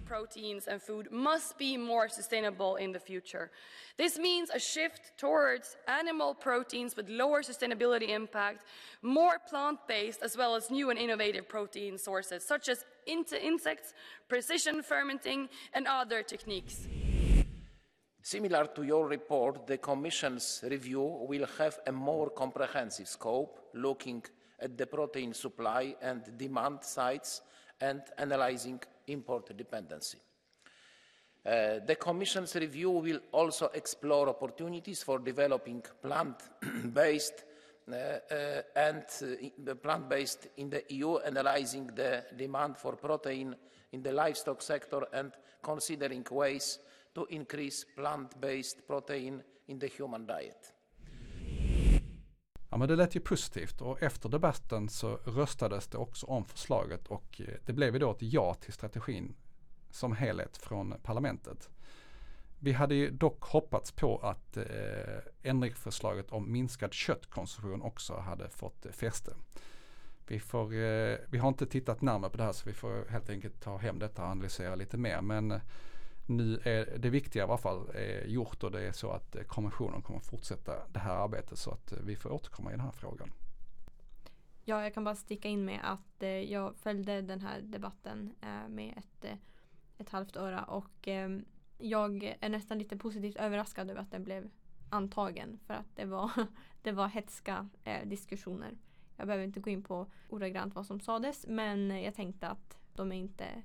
of 0.00 0.04
proteins 0.04 0.66
and 0.66 0.80
food 0.82 1.10
must 1.10 1.58
be 1.58 1.76
more 1.76 2.08
sustainable 2.08 2.76
in 2.76 2.92
the 2.92 2.98
future. 2.98 3.50
This 3.96 4.18
means 4.18 4.50
a 4.50 4.58
shift 4.58 5.16
towards 5.18 5.76
animal 5.86 6.34
proteins 6.34 6.96
with 6.96 7.08
lower 7.08 7.42
sustainability 7.42 8.10
impact, 8.10 8.64
more 9.02 9.38
plant-based 9.48 10.22
as 10.22 10.36
well 10.36 10.54
as 10.54 10.70
new 10.70 10.90
and 10.90 10.98
innovative 10.98 11.48
protein 11.48 11.98
sources 11.98 12.44
such 12.44 12.68
as 12.68 12.84
insects, 13.06 13.94
precision 14.28 14.82
fermenting 14.82 15.48
and 15.74 15.86
other 15.86 16.22
techniques. 16.22 16.86
Similar 18.22 18.66
to 18.74 18.82
your 18.82 19.08
report, 19.08 19.66
the 19.66 19.78
Commission's 19.78 20.62
review 20.62 21.26
will 21.28 21.46
have 21.58 21.78
a 21.86 21.92
more 21.92 22.30
comprehensive 22.30 23.08
scope, 23.08 23.58
looking 23.74 24.22
at 24.60 24.76
the 24.76 24.86
protein 24.86 25.32
supply 25.34 25.94
and 26.02 26.36
demand 26.36 26.84
sides 26.84 27.42
and 27.80 28.02
analyzing 28.18 28.80
import 29.06 29.56
dependency. 29.56 30.18
Uh, 31.44 31.78
the 31.86 31.96
Commission's 31.96 32.54
review 32.54 32.90
will 32.90 33.20
also 33.32 33.70
explore 33.74 34.28
opportunities 34.28 35.02
for 35.02 35.18
developing 35.18 35.82
plant-based 36.02 37.44
uh, 37.90 37.94
uh, 37.94 38.62
and 38.76 39.04
uh, 39.22 39.74
plant-based 39.74 40.48
in 40.58 40.68
the 40.68 40.84
EU, 40.90 41.16
analyzing 41.18 41.86
the 41.86 42.24
demand 42.36 42.76
for 42.76 42.94
protein 42.94 43.56
in 43.92 44.02
the 44.02 44.12
livestock 44.12 44.60
sector 44.60 45.02
and 45.14 45.32
considering 45.62 46.24
ways 46.30 46.78
to 47.14 47.24
increase 47.30 47.86
plant-based 47.96 48.86
protein 48.86 49.42
in 49.68 49.78
the 49.78 49.86
human 49.86 50.26
diet. 50.26 50.72
Ja 52.70 52.76
men 52.76 52.88
det 52.88 52.96
lät 52.96 53.16
ju 53.16 53.20
positivt 53.20 53.80
och 53.80 54.02
efter 54.02 54.28
debatten 54.28 54.88
så 54.88 55.18
röstades 55.24 55.86
det 55.86 55.98
också 55.98 56.26
om 56.26 56.44
förslaget 56.44 57.06
och 57.06 57.40
eh, 57.40 57.54
det 57.66 57.72
blev 57.72 57.94
ju 57.94 57.98
då 57.98 58.10
ett 58.10 58.22
ja 58.22 58.54
till 58.54 58.72
strategin 58.72 59.34
som 59.90 60.16
helhet 60.16 60.56
från 60.56 60.94
parlamentet. 61.02 61.70
Vi 62.58 62.72
hade 62.72 62.94
ju 62.94 63.10
dock 63.10 63.44
hoppats 63.44 63.92
på 63.92 64.18
att 64.18 64.56
eh, 64.56 64.64
ändringsförslaget 65.42 66.30
om 66.30 66.52
minskad 66.52 66.92
köttkonsumtion 66.92 67.82
också 67.82 68.16
hade 68.16 68.48
fått 68.48 68.86
eh, 68.86 68.92
fäste. 68.92 69.34
Vi, 70.26 70.40
får, 70.40 70.74
eh, 70.74 71.16
vi 71.28 71.38
har 71.38 71.48
inte 71.48 71.66
tittat 71.66 72.02
närmare 72.02 72.30
på 72.30 72.36
det 72.36 72.44
här 72.44 72.52
så 72.52 72.68
vi 72.68 72.74
får 72.74 73.08
helt 73.08 73.30
enkelt 73.30 73.60
ta 73.60 73.76
hem 73.76 73.98
detta 73.98 74.22
och 74.22 74.28
analysera 74.28 74.74
lite 74.74 74.96
mer 74.96 75.20
men 75.20 75.50
eh, 75.50 75.60
nu 76.30 76.60
är 76.64 76.98
det 76.98 77.10
viktiga 77.10 77.42
i 77.42 77.46
alla 77.46 77.58
fall 77.58 77.90
eh, 77.94 78.26
gjort 78.26 78.64
och 78.64 78.70
det 78.70 78.82
är 78.82 78.92
så 78.92 79.10
att 79.10 79.36
eh, 79.36 79.42
kommissionen 79.42 80.02
kommer 80.02 80.20
fortsätta 80.20 80.72
det 80.88 80.98
här 80.98 81.14
arbetet 81.14 81.58
så 81.58 81.70
att 81.70 81.92
eh, 81.92 81.98
vi 82.04 82.16
får 82.16 82.32
återkomma 82.32 82.70
i 82.70 82.72
den 82.72 82.80
här 82.80 82.90
frågan. 82.90 83.32
Ja, 84.64 84.82
jag 84.82 84.94
kan 84.94 85.04
bara 85.04 85.14
sticka 85.14 85.48
in 85.48 85.64
med 85.64 85.80
att 85.82 86.22
jag 86.48 86.76
följde 86.76 87.22
den 87.22 87.40
här 87.40 87.60
debatten 87.60 88.34
med 88.68 88.94
ett, 88.96 89.38
ett 89.98 90.10
halvt 90.10 90.36
öra 90.36 90.64
och 90.64 91.08
ehm, 91.08 91.44
jag 91.78 92.36
är 92.40 92.48
nästan 92.48 92.78
lite 92.78 92.96
positivt 92.96 93.36
överraskad 93.36 93.90
över 93.90 94.00
att 94.00 94.10
den 94.10 94.24
blev 94.24 94.50
antagen 94.90 95.58
för 95.66 95.74
att 95.74 95.96
det 95.96 96.04
var, 96.04 96.30
det 96.82 96.92
var 96.92 97.08
hetska 97.08 97.68
diskussioner. 98.04 98.78
Jag 99.16 99.26
behöver 99.26 99.44
inte 99.44 99.60
gå 99.60 99.70
in 99.70 99.82
på 99.82 100.06
ordagrant 100.28 100.74
vad 100.74 100.86
som 100.86 101.00
sades 101.00 101.46
men 101.48 102.02
jag 102.02 102.14
tänkte 102.14 102.48
att 102.48 102.78
de 102.94 103.12
är 103.12 103.16
inte, 103.16 103.62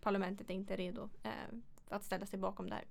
parlamentet 0.00 0.50
är 0.50 0.54
inte 0.54 0.76
redo 0.76 1.08
eh, 1.22 1.58
att 1.92 2.04
ställa 2.04 2.26
sig 2.26 2.38
bakom 2.38 2.68
det 2.68 2.74
här. 2.74 2.84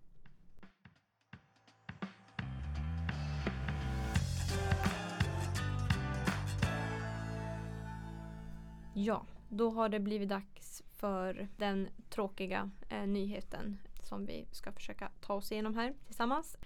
Ja, 8.93 9.25
då 9.49 9.69
har 9.69 9.89
det 9.89 9.99
blivit 9.99 10.29
dags 10.29 10.83
för 10.87 11.47
den 11.57 11.89
tråkiga 12.09 12.71
eh, 12.89 13.07
nyheten 13.07 13.77
som 14.03 14.25
vi 14.25 14.47
ska 14.51 14.71
försöka 14.71 15.11
ta 15.21 15.33
oss 15.33 15.51
igenom 15.51 15.75
här 15.75 15.93
tillsammans. 16.05 16.57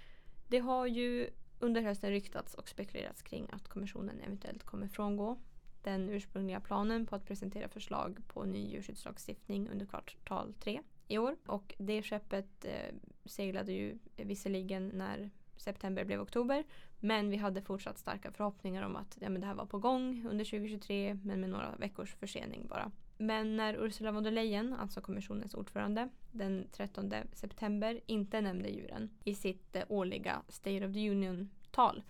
Det 0.48 0.58
har 0.58 0.86
ju 0.86 1.30
under 1.58 1.82
hösten 1.82 2.10
ryktats 2.10 2.54
och 2.54 2.68
spekulerats 2.68 3.22
kring 3.22 3.50
att 3.52 3.68
kommissionen 3.68 4.20
eventuellt 4.20 4.64
kommer 4.64 4.88
frångå 4.88 5.38
den 5.82 6.10
ursprungliga 6.10 6.60
planen 6.60 7.06
på 7.06 7.16
att 7.16 7.26
presentera 7.26 7.68
förslag 7.68 8.18
på 8.28 8.44
ny 8.44 8.70
djurskyddslagstiftning 8.70 9.68
under 9.68 9.86
kvartal 9.86 10.54
tre 10.60 10.80
i 11.12 11.18
år. 11.18 11.36
Och 11.46 11.74
det 11.78 12.02
skeppet 12.02 12.64
eh, 12.64 12.94
seglade 13.24 13.72
ju 13.72 13.98
visserligen 14.16 14.88
när 14.88 15.30
september 15.56 16.04
blev 16.04 16.20
oktober. 16.20 16.64
Men 17.00 17.30
vi 17.30 17.36
hade 17.36 17.62
fortsatt 17.62 17.98
starka 17.98 18.32
förhoppningar 18.32 18.82
om 18.82 18.96
att 18.96 19.18
ja, 19.20 19.28
men 19.28 19.40
det 19.40 19.46
här 19.46 19.54
var 19.54 19.66
på 19.66 19.78
gång 19.78 20.26
under 20.30 20.44
2023 20.44 21.18
men 21.24 21.40
med 21.40 21.50
några 21.50 21.76
veckors 21.76 22.14
försening 22.14 22.66
bara. 22.66 22.90
Men 23.18 23.56
när 23.56 23.74
Ursula 23.74 24.12
von 24.12 24.22
der 24.22 24.30
Leyen, 24.30 24.72
alltså 24.72 25.00
kommissionens 25.00 25.54
ordförande, 25.54 26.08
den 26.32 26.68
13 26.72 27.12
september 27.32 28.00
inte 28.06 28.40
nämnde 28.40 28.68
djuren 28.68 29.10
i 29.24 29.34
sitt 29.34 29.76
eh, 29.76 29.82
årliga 29.88 30.42
State 30.48 30.86
of 30.86 30.92
the 30.92 31.10
Union-tal 31.10 32.02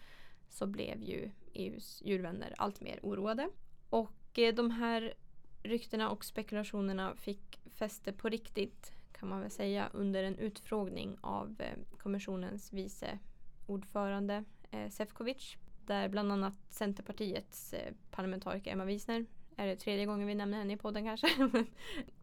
så 0.48 0.66
blev 0.66 1.02
ju 1.02 1.30
EUs 1.54 2.02
djurvänner 2.04 2.54
allt 2.56 2.80
mer 2.80 3.00
oroade. 3.02 3.48
Och 3.90 4.38
eh, 4.38 4.54
de 4.54 4.70
här 4.70 5.14
ryktena 5.62 6.10
och 6.10 6.24
spekulationerna 6.24 7.14
fick 7.16 7.60
fäste 7.74 8.12
på 8.12 8.28
riktigt 8.28 8.92
kan 9.12 9.28
man 9.28 9.40
väl 9.40 9.50
säga 9.50 9.88
under 9.92 10.24
en 10.24 10.38
utfrågning 10.38 11.16
av 11.20 11.56
eh, 11.58 11.98
kommissionens 11.98 12.72
vice 12.72 13.18
ordförande 13.66 14.44
eh, 14.70 14.88
Sefcovic. 14.90 15.56
Där 15.86 16.08
bland 16.08 16.32
annat 16.32 16.54
Centerpartiets 16.68 17.72
eh, 17.72 17.94
parlamentariker 18.10 18.72
Emma 18.72 18.84
Wiesner, 18.84 19.26
är 19.56 19.66
det 19.66 19.76
tredje 19.76 20.06
gången 20.06 20.26
vi 20.26 20.34
nämner 20.34 20.58
henne 20.58 20.72
i 20.72 20.76
podden 20.76 21.04
kanske? 21.04 21.28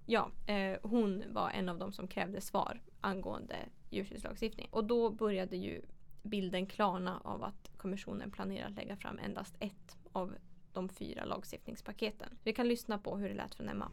ja, 0.05 0.31
eh, 0.45 0.77
hon 0.83 1.23
var 1.29 1.49
en 1.49 1.69
av 1.69 1.77
dem 1.77 1.91
som 1.91 2.07
krävde 2.07 2.41
svar 2.41 2.81
angående 3.01 3.55
djurskyddslagstiftning. 3.89 4.67
Och 4.71 4.83
då 4.83 5.09
började 5.09 5.57
ju 5.57 5.81
bilden 6.23 6.65
klarna 6.65 7.21
av 7.23 7.43
att 7.43 7.71
kommissionen 7.77 8.31
planerar 8.31 8.67
att 8.67 8.75
lägga 8.75 8.95
fram 8.95 9.19
endast 9.19 9.55
ett 9.59 9.97
av 10.11 10.35
de 10.79 10.89
fyra 10.89 11.25
lagstiftningspaketen. 11.25 12.29
Vi 12.43 12.53
kan 12.53 12.67
lyssna 12.67 12.97
på 12.97 13.17
hur 13.17 13.29
det 13.29 13.35
lät 13.35 13.55
från 13.55 13.69
Emma. 13.69 13.91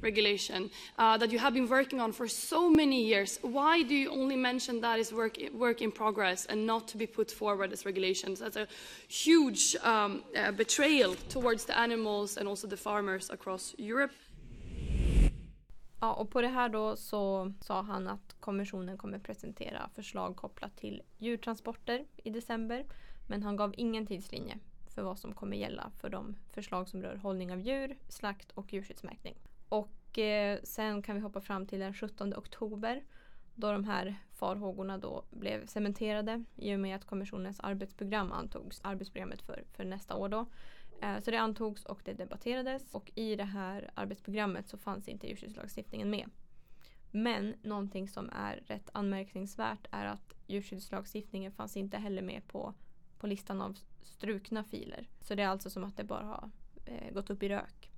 regulation 0.00 0.70
uh, 0.98 1.18
that 1.18 1.32
you 1.32 1.38
have 1.38 1.54
been 1.54 1.66
working 1.66 2.00
on 2.00 2.12
for 2.12 2.28
so 2.28 2.70
many 2.70 3.02
years. 3.02 3.38
Why 3.42 3.82
do 3.82 3.94
you 3.94 4.10
only 4.10 4.36
mention 4.36 4.80
that 4.80 4.98
as 4.98 5.12
work, 5.12 5.38
work 5.52 5.82
in 5.82 5.92
progress 5.92 6.46
and 6.46 6.66
not 6.66 6.88
to 6.88 6.98
be 6.98 7.06
put 7.06 7.30
forward 7.30 7.72
as 7.72 7.86
regulations? 7.86 8.40
That's 8.40 8.56
a 8.56 8.66
huge 9.08 9.76
um, 9.82 10.22
uh, 10.36 10.52
betrayal 10.52 11.14
towards 11.28 11.64
the 11.64 11.78
animals 11.78 12.36
and 12.36 12.48
also 12.48 12.68
the 12.68 12.76
farmers 12.76 13.30
across 13.30 13.74
Europe. 13.78 14.12
Ja, 16.00 16.14
och 16.14 16.30
på 16.30 16.40
det 16.40 16.48
här 16.48 16.68
då 16.68 16.96
så 16.96 17.52
sa 17.60 17.82
han 17.82 18.08
att 18.08 18.36
kommissionen 18.40 18.98
kommer 18.98 19.18
presentera 19.18 19.90
förslag 19.94 20.36
kopplat 20.36 20.76
till 20.76 21.02
djurtransporter 21.18 22.04
i 22.16 22.30
december. 22.30 22.86
Men 23.26 23.42
han 23.42 23.56
gav 23.56 23.74
ingen 23.76 24.06
tidslinje 24.06 24.58
för 24.98 25.02
vad 25.02 25.18
som 25.18 25.34
kommer 25.34 25.56
gälla 25.56 25.90
för 25.96 26.10
de 26.10 26.36
förslag 26.50 26.88
som 26.88 27.02
rör 27.02 27.16
hållning 27.16 27.52
av 27.52 27.60
djur, 27.60 27.96
slakt 28.08 28.50
och 28.50 28.72
djurskyddsmärkning. 28.72 29.34
Och 29.68 30.18
eh, 30.18 30.58
sen 30.62 31.02
kan 31.02 31.14
vi 31.14 31.20
hoppa 31.20 31.40
fram 31.40 31.66
till 31.66 31.78
den 31.78 31.94
17 31.94 32.34
oktober 32.34 33.02
då 33.54 33.72
de 33.72 33.84
här 33.84 34.14
farhågorna 34.32 34.98
då 34.98 35.24
blev 35.30 35.66
cementerade 35.66 36.44
i 36.56 36.74
och 36.74 36.80
med 36.80 36.96
att 36.96 37.04
kommissionens 37.04 37.60
arbetsprogram 37.60 38.32
antogs, 38.32 38.80
arbetsprogrammet 38.84 39.42
för, 39.42 39.64
för 39.72 39.84
nästa 39.84 40.14
år 40.14 40.28
då. 40.28 40.46
Eh, 41.02 41.20
så 41.20 41.30
det 41.30 41.36
antogs 41.36 41.84
och 41.84 42.00
det 42.04 42.12
debatterades 42.12 42.82
och 42.92 43.10
i 43.14 43.36
det 43.36 43.44
här 43.44 43.90
arbetsprogrammet 43.94 44.68
så 44.68 44.78
fanns 44.78 45.08
inte 45.08 45.28
djurskyddslagstiftningen 45.28 46.10
med. 46.10 46.30
Men 47.10 47.54
någonting 47.62 48.08
som 48.08 48.30
är 48.30 48.62
rätt 48.66 48.90
anmärkningsvärt 48.92 49.86
är 49.90 50.06
att 50.06 50.34
djurskyddslagstiftningen 50.46 51.52
fanns 51.52 51.76
inte 51.76 51.96
heller 51.96 52.22
med 52.22 52.48
på, 52.48 52.74
på 53.18 53.26
listan 53.26 53.60
av 53.60 53.78
strukna 54.02 54.64
filer. 54.64 55.08
Så 55.20 55.34
det 55.34 55.42
är 55.42 55.48
alltså 55.48 55.70
som 55.70 55.84
att 55.84 55.96
det 55.96 56.04
bara 56.04 56.24
har 56.24 56.50
eh, 56.84 57.12
gått 57.12 57.30
upp 57.30 57.42
i 57.42 57.48
rök. 57.48 57.90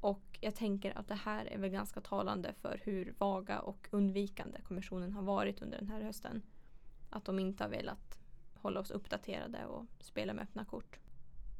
Och 0.00 0.38
jag 0.40 0.54
tänker 0.54 0.98
att 0.98 1.08
det 1.08 1.14
här 1.14 1.46
är 1.46 1.58
väl 1.58 1.70
ganska 1.70 2.00
talande 2.00 2.52
för 2.52 2.80
hur 2.84 3.14
vaga 3.18 3.60
och 3.60 3.88
undvikande 3.90 4.60
kommissionen 4.60 5.12
har 5.12 5.22
varit 5.22 5.62
under 5.62 5.78
den 5.78 5.88
här 5.88 6.02
hösten. 6.02 6.42
Att 7.10 7.24
de 7.24 7.38
inte 7.38 7.64
har 7.64 7.70
velat 7.70 8.18
hålla 8.54 8.80
oss 8.80 8.90
uppdaterade 8.90 9.66
och 9.66 9.86
spela 10.00 10.34
med 10.34 10.42
öppna 10.42 10.64
kort. 10.64 10.98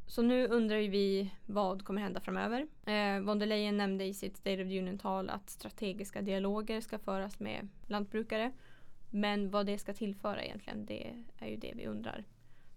Så 0.07 0.23
nu 0.23 0.49
undrar 0.49 0.77
vi 0.77 1.35
vad 1.47 1.85
kommer 1.85 2.01
hända 2.03 2.21
framöver. 2.21 2.67
Eh, 2.87 3.21
von 3.21 3.39
der 3.39 3.47
Leyen 3.47 3.77
nämnde 3.77 4.05
i 4.05 4.15
sitt 4.15 4.37
State 4.37 4.63
of 4.63 4.69
the 4.69 4.79
Union-tal 4.79 5.31
att 5.31 5.51
strategiska 5.51 6.23
dialoger 6.23 6.81
ska 6.81 6.99
föras 6.99 7.41
med 7.41 7.69
lantbrukare. 7.87 8.53
Men 9.11 9.51
vad 9.51 9.67
det 9.67 9.79
ska 9.79 9.95
tillföra 9.95 10.45
egentligen, 10.45 10.87
det 10.87 11.25
är 11.39 11.49
ju 11.49 11.57
det 11.57 11.73
vi 11.77 11.87
undrar. 11.87 12.25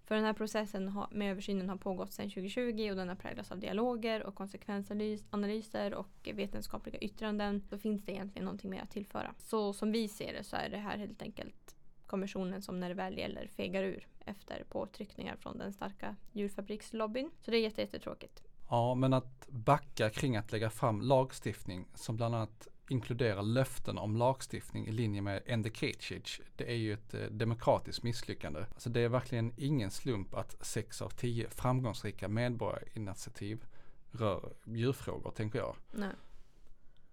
För 0.08 0.14
den 0.14 0.24
här 0.24 0.32
processen 0.32 1.04
med 1.10 1.30
översynen 1.30 1.68
har 1.68 1.76
pågått 1.76 2.12
sedan 2.12 2.30
2020 2.30 2.88
och 2.90 2.96
den 2.96 3.08
har 3.08 3.14
präglats 3.14 3.52
av 3.52 3.58
dialoger 3.58 4.22
och 4.22 4.34
konsekvensanalyser 4.34 5.94
och 5.94 6.28
vetenskapliga 6.34 6.98
yttranden. 6.98 7.62
Då 7.70 7.78
finns 7.78 8.04
det 8.04 8.12
egentligen 8.12 8.44
någonting 8.44 8.70
mer 8.70 8.82
att 8.82 8.90
tillföra. 8.90 9.34
Så 9.38 9.72
som 9.72 9.92
vi 9.92 10.08
ser 10.08 10.32
det 10.32 10.44
så 10.44 10.56
är 10.56 10.68
det 10.68 10.76
här 10.76 10.98
helt 10.98 11.22
enkelt 11.22 11.76
kommissionen 12.06 12.62
som 12.62 12.80
när 12.80 12.88
det 12.88 12.94
väl 12.94 13.18
gäller 13.18 13.46
fegar 13.46 13.82
ur 13.82 14.06
efter 14.20 14.64
påtryckningar 14.68 15.36
från 15.36 15.58
den 15.58 15.72
starka 15.72 16.16
djurfabrikslobbyn. 16.32 17.30
Så 17.40 17.50
det 17.50 17.56
är 17.56 17.78
jättetråkigt. 17.78 18.42
Ja, 18.70 18.94
men 18.94 19.12
att 19.12 19.48
backa 19.48 20.10
kring 20.10 20.36
att 20.36 20.52
lägga 20.52 20.70
fram 20.70 21.00
lagstiftning 21.02 21.88
som 21.94 22.16
bland 22.16 22.34
annat 22.34 22.68
inkluderar 22.88 23.42
löften 23.42 23.98
om 23.98 24.16
lagstiftning 24.16 24.86
i 24.86 24.92
linje 24.92 25.22
med 25.22 25.42
Endekecic, 25.46 26.40
det 26.56 26.70
är 26.70 26.76
ju 26.76 26.92
ett 26.92 27.14
eh, 27.14 27.20
demokratiskt 27.20 28.02
misslyckande. 28.02 28.64
Alltså 28.74 28.90
det 28.90 29.00
är 29.00 29.08
verkligen 29.08 29.52
ingen 29.56 29.90
slump 29.90 30.34
att 30.34 30.66
sex 30.66 31.02
av 31.02 31.10
tio 31.10 31.48
framgångsrika 31.50 32.28
medborgarinitiativ 32.28 33.64
rör 34.10 34.52
djurfrågor, 34.64 35.30
tänker 35.30 35.58
jag. 35.58 35.76
Nej. 35.92 36.12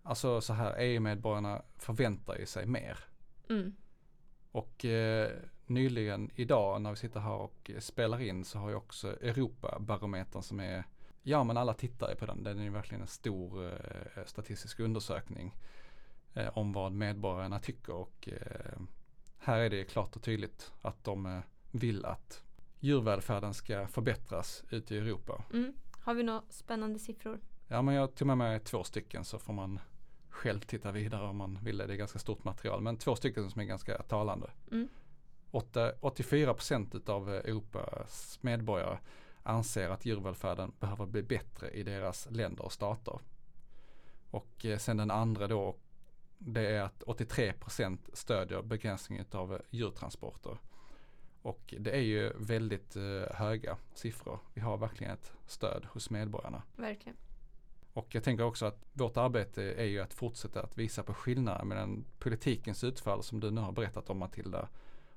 Alltså 0.04 0.42
så 0.42 0.54
här, 0.54 0.76
EU-medborgarna 0.80 1.62
förväntar 1.78 2.38
ju 2.38 2.46
sig 2.46 2.66
mer. 2.66 3.00
Mm. 3.50 3.76
Och 4.52 4.86
eh, 4.86 5.32
nyligen 5.66 6.32
idag 6.36 6.82
när 6.82 6.90
vi 6.90 6.96
sitter 6.96 7.20
här 7.20 7.34
och 7.34 7.72
spelar 7.80 8.22
in 8.22 8.46
så 8.46 8.60
har 8.60 8.70
ju 8.70 8.76
också 8.76 9.08
Europabarometern 9.22 10.42
som 10.42 10.60
är 10.60 10.84
Ja 11.28 11.44
men 11.44 11.58
alla 11.58 11.74
tittar 11.74 12.10
ju 12.10 12.16
på 12.16 12.26
den. 12.26 12.44
Den 12.44 12.60
är 12.60 12.64
ju 12.64 12.70
verkligen 12.70 13.02
en 13.02 13.08
stor 13.08 13.66
eh, 13.66 14.26
statistisk 14.26 14.80
undersökning 14.80 15.56
eh, 16.34 16.58
om 16.58 16.74
vad 16.74 16.92
medborgarna 16.92 17.60
tycker 17.60 17.94
och 17.94 18.30
eh, 18.32 18.82
här 19.38 19.60
är 19.60 19.70
det 19.70 19.84
klart 19.84 20.16
och 20.16 20.24
tydligt 20.24 20.72
att 20.82 21.04
de 21.04 21.26
eh, 21.26 21.40
vill 21.72 22.06
att 22.06 22.44
djurvälfärden 22.80 23.54
ska 23.54 23.88
förbättras 23.88 24.64
ute 24.70 24.96
i 24.96 24.98
Europa. 24.98 25.44
Mm. 25.54 25.74
Har 25.92 26.14
vi 26.14 26.24
några 26.24 26.44
spännande 26.50 27.00
siffror? 27.00 27.40
Ja 27.68 27.82
men 27.82 27.96
jag 27.96 28.16
tog 28.16 28.28
med 28.28 28.38
mig 28.38 28.60
två 28.60 28.84
stycken 28.84 29.26
så 29.26 29.40
får 29.40 29.54
man 29.54 29.80
själv 30.30 30.60
titta 30.60 30.92
vidare 30.92 31.28
om 31.28 31.38
man 31.38 31.60
vill 31.64 31.78
det. 31.78 31.88
Det 31.88 31.94
är 31.94 31.98
ganska 31.98 32.20
stort 32.20 32.44
material 32.44 32.82
men 32.82 32.98
två 32.98 33.16
stycken 33.16 33.52
som 33.52 33.62
är 33.62 33.66
ganska 33.66 34.04
talande. 34.04 34.52
Mm. 34.72 34.88
84 35.52 36.54
procent 36.54 37.10
av 37.10 37.30
Europas 37.30 38.40
medborgare 38.42 38.98
anser 39.46 39.90
att 39.90 40.06
djurvälfärden 40.06 40.74
behöver 40.80 41.06
bli 41.06 41.24
bättre 41.24 41.70
i 41.70 41.84
deras 41.84 42.28
länder 42.32 42.66
och 42.66 42.72
stater. 42.72 43.20
Och 44.30 44.66
eh, 44.66 44.78
sen 44.78 44.98
den 44.98 45.12
andra 45.12 45.48
då, 45.48 45.76
det 46.38 46.68
är 46.68 46.82
att 46.82 47.04
83% 47.04 47.98
stödjer 48.14 48.62
begränsningen 48.62 49.26
av 49.32 49.62
djurtransporter. 49.70 50.58
Och 51.42 51.74
det 51.80 51.92
är 51.92 52.02
ju 52.02 52.34
väldigt 52.36 52.96
eh, 52.96 53.36
höga 53.36 53.78
siffror. 53.94 54.40
Vi 54.54 54.62
har 54.62 54.78
verkligen 54.78 55.14
ett 55.14 55.34
stöd 55.46 55.86
hos 55.86 56.10
medborgarna. 56.10 56.64
Verkligen. 56.76 57.18
Och 57.94 58.16
jag 58.16 58.24
tänker 58.24 58.44
också 58.44 58.66
att 58.66 58.86
vårt 58.94 59.18
arbete 59.18 59.64
är 59.64 59.86
ju 59.86 60.00
att 60.00 60.14
fortsätta 60.14 60.62
att 60.62 60.78
visa 60.78 61.04
på 61.04 61.14
skillnader 61.14 61.66
mellan 61.66 62.06
politikens 62.20 62.84
utfall 62.84 63.24
som 63.24 63.40
du 63.40 63.52
nu 63.52 63.62
har 63.62 63.72
berättat 63.72 64.10
om 64.10 64.18
Matilda 64.18 64.68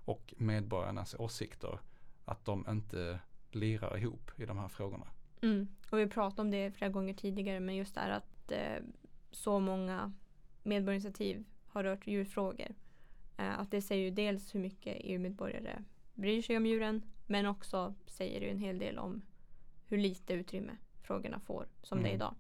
och 0.04 0.34
medborgarnas 0.36 1.14
åsikter. 1.18 1.78
Att 2.24 2.44
de 2.44 2.66
inte 2.68 3.20
lirar 3.58 3.98
ihop 3.98 4.30
i 4.36 4.46
de 4.46 4.58
här 4.58 4.68
frågorna. 4.68 5.06
Mm. 5.42 5.68
Och 5.90 5.98
vi 5.98 6.06
pratade 6.06 6.42
om 6.42 6.50
det 6.50 6.70
flera 6.70 6.90
gånger 6.90 7.14
tidigare 7.14 7.60
men 7.60 7.76
just 7.76 7.94
det 7.94 8.00
här 8.00 8.10
att 8.10 8.52
eh, 8.52 8.84
så 9.30 9.60
många 9.60 10.12
medborgarinitiativ 10.62 11.44
har 11.66 11.84
rört 11.84 12.06
djurfrågor. 12.06 12.74
Eh, 13.36 13.58
att 13.58 13.70
det 13.70 13.82
säger 13.82 14.04
ju 14.04 14.10
dels 14.10 14.54
hur 14.54 14.60
mycket 14.60 14.96
EU-medborgare 15.00 15.84
bryr 16.14 16.42
sig 16.42 16.56
om 16.56 16.66
djuren 16.66 17.02
men 17.26 17.46
också 17.46 17.94
säger 18.06 18.40
det 18.40 18.50
en 18.50 18.58
hel 18.58 18.78
del 18.78 18.98
om 18.98 19.22
hur 19.86 19.98
lite 19.98 20.32
utrymme 20.32 20.76
frågorna 21.02 21.40
får 21.40 21.66
som 21.82 21.98
mm. 21.98 22.04
det 22.04 22.10
är 22.10 22.14
mm. 22.14 22.16
idag. 22.16 22.34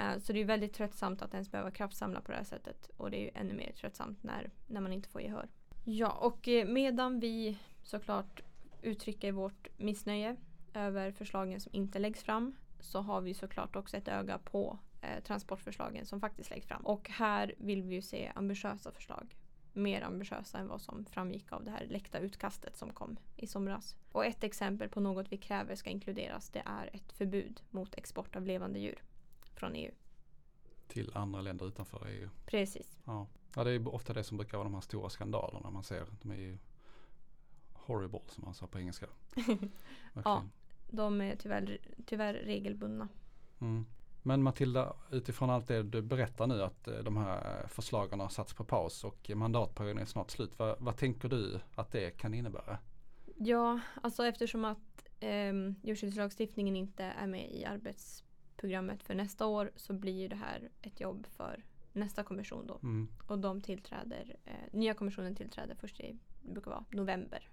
Uh, 0.00 0.18
så 0.18 0.32
det 0.32 0.40
är 0.40 0.44
väldigt 0.44 0.72
tröttsamt 0.72 1.22
att 1.22 1.34
ens 1.34 1.50
behöva 1.50 1.70
kraftsamla 1.70 2.20
på 2.20 2.32
det 2.32 2.36
här 2.36 2.44
sättet 2.44 2.90
och 2.96 3.10
det 3.10 3.16
är 3.16 3.22
ju 3.22 3.30
ännu 3.34 3.54
mer 3.54 3.72
tröttsamt 3.72 4.22
när, 4.22 4.50
när 4.66 4.80
man 4.80 4.92
inte 4.92 5.08
får 5.08 5.22
gehör. 5.22 5.48
Ja, 5.84 6.10
och 6.10 6.48
eh, 6.48 6.66
medan 6.66 7.20
vi 7.20 7.58
såklart 7.82 8.42
uttrycker 8.82 9.32
vårt 9.32 9.78
missnöje 9.78 10.36
över 10.74 11.12
förslagen 11.12 11.60
som 11.60 11.74
inte 11.74 11.98
läggs 11.98 12.22
fram 12.22 12.56
så 12.80 13.00
har 13.00 13.20
vi 13.20 13.34
såklart 13.34 13.76
också 13.76 13.96
ett 13.96 14.08
öga 14.08 14.38
på 14.38 14.78
eh, 15.00 15.22
transportförslagen 15.22 16.06
som 16.06 16.20
faktiskt 16.20 16.50
läggs 16.50 16.66
fram. 16.66 16.86
Och 16.86 17.10
här 17.10 17.54
vill 17.58 17.82
vi 17.82 17.94
ju 17.94 18.02
se 18.02 18.32
ambitiösa 18.34 18.92
förslag. 18.92 19.36
Mer 19.72 20.02
ambitiösa 20.02 20.58
än 20.58 20.68
vad 20.68 20.80
som 20.80 21.04
framgick 21.04 21.52
av 21.52 21.64
det 21.64 21.70
här 21.70 21.86
läckta 21.86 22.18
utkastet 22.18 22.76
som 22.76 22.92
kom 22.92 23.16
i 23.36 23.46
somras. 23.46 23.96
Och 24.12 24.26
ett 24.26 24.44
exempel 24.44 24.88
på 24.88 25.00
något 25.00 25.32
vi 25.32 25.36
kräver 25.36 25.74
ska 25.74 25.90
inkluderas 25.90 26.50
det 26.50 26.62
är 26.66 26.90
ett 26.92 27.12
förbud 27.12 27.62
mot 27.70 27.94
export 27.94 28.36
av 28.36 28.46
levande 28.46 28.78
djur 28.78 29.02
från 29.54 29.74
EU. 29.74 29.90
Till 30.88 31.10
andra 31.14 31.40
länder 31.40 31.66
utanför 31.66 32.06
EU. 32.08 32.28
Precis. 32.46 32.98
Ja. 33.04 33.26
ja, 33.56 33.64
det 33.64 33.70
är 33.70 33.94
ofta 33.94 34.12
det 34.12 34.24
som 34.24 34.36
brukar 34.36 34.58
vara 34.58 34.68
de 34.68 34.74
här 34.74 34.80
stora 34.80 35.10
skandalerna 35.10 35.70
man 35.70 35.84
ser. 35.84 36.06
De 36.22 36.30
är 36.30 36.36
ju 36.36 36.58
horrible 37.72 38.20
som 38.28 38.44
man 38.44 38.54
sa 38.54 38.66
på 38.66 38.78
engelska. 38.78 39.06
ja, 40.24 40.44
de 40.88 41.20
är 41.20 41.36
tyvärr, 41.36 41.78
tyvärr 42.06 42.34
regelbundna. 42.34 43.08
Mm. 43.60 43.86
Men 44.26 44.42
Matilda, 44.42 44.96
utifrån 45.10 45.50
allt 45.50 45.68
det 45.68 45.82
du 45.82 46.02
berättar 46.02 46.46
nu 46.46 46.62
att 46.62 46.88
eh, 46.88 46.98
de 46.98 47.16
här 47.16 47.66
förslagen 47.68 48.20
har 48.20 48.28
satts 48.28 48.54
på 48.54 48.64
paus 48.64 49.04
och 49.04 49.30
mandatperioden 49.34 50.02
är 50.02 50.04
snart 50.04 50.30
slut. 50.30 50.58
Vad, 50.58 50.76
vad 50.80 50.96
tänker 50.96 51.28
du 51.28 51.60
att 51.74 51.92
det 51.92 52.10
kan 52.10 52.34
innebära? 52.34 52.78
Ja, 53.36 53.80
alltså 54.02 54.26
eftersom 54.26 54.64
att 54.64 55.06
eh, 55.20 55.52
djurskyddslagstiftningen 55.82 56.76
inte 56.76 57.04
är 57.04 57.26
med 57.26 57.50
i 57.52 57.64
arbetsprogrammet 57.64 59.02
för 59.02 59.14
nästa 59.14 59.46
år 59.46 59.70
så 59.76 59.92
blir 59.92 60.28
det 60.28 60.36
här 60.36 60.70
ett 60.82 61.00
jobb 61.00 61.26
för 61.26 61.64
nästa 61.92 62.22
kommission 62.22 62.66
då. 62.66 62.78
Mm. 62.82 63.08
Och 63.26 63.38
de 63.38 63.60
tillträder, 63.60 64.36
eh, 64.44 64.52
nya 64.72 64.94
kommissionen 64.94 65.34
tillträder 65.36 65.74
först 65.74 66.00
i, 66.00 66.18
brukar 66.42 66.70
vara 66.70 66.84
november 66.90 67.48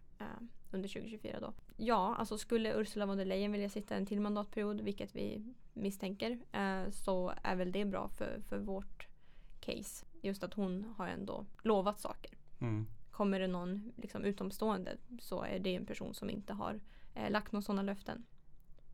under 0.71 0.89
2024 0.89 1.39
då. 1.39 1.53
Ja, 1.77 2.15
alltså 2.15 2.37
skulle 2.37 2.73
Ursula 2.73 3.05
von 3.05 3.17
der 3.17 3.25
Leyen 3.25 3.51
vilja 3.51 3.69
sitta 3.69 3.95
en 3.95 4.05
till 4.05 4.21
mandatperiod, 4.21 4.81
vilket 4.81 5.15
vi 5.15 5.53
misstänker, 5.73 6.39
eh, 6.51 6.89
så 6.91 7.33
är 7.43 7.55
väl 7.55 7.71
det 7.71 7.85
bra 7.85 8.09
för, 8.09 8.41
för 8.49 8.59
vårt 8.59 9.07
case. 9.59 10.05
Just 10.21 10.43
att 10.43 10.53
hon 10.53 10.93
har 10.97 11.07
ändå 11.07 11.45
lovat 11.61 11.99
saker. 11.99 12.37
Mm. 12.59 12.87
Kommer 13.11 13.39
det 13.39 13.47
någon 13.47 13.91
liksom, 13.95 14.23
utomstående 14.23 14.97
så 15.19 15.43
är 15.43 15.59
det 15.59 15.75
en 15.75 15.85
person 15.85 16.13
som 16.13 16.29
inte 16.29 16.53
har 16.53 16.79
eh, 17.15 17.31
lagt 17.31 17.51
några 17.51 17.61
sådana 17.61 17.81
löften. 17.81 18.25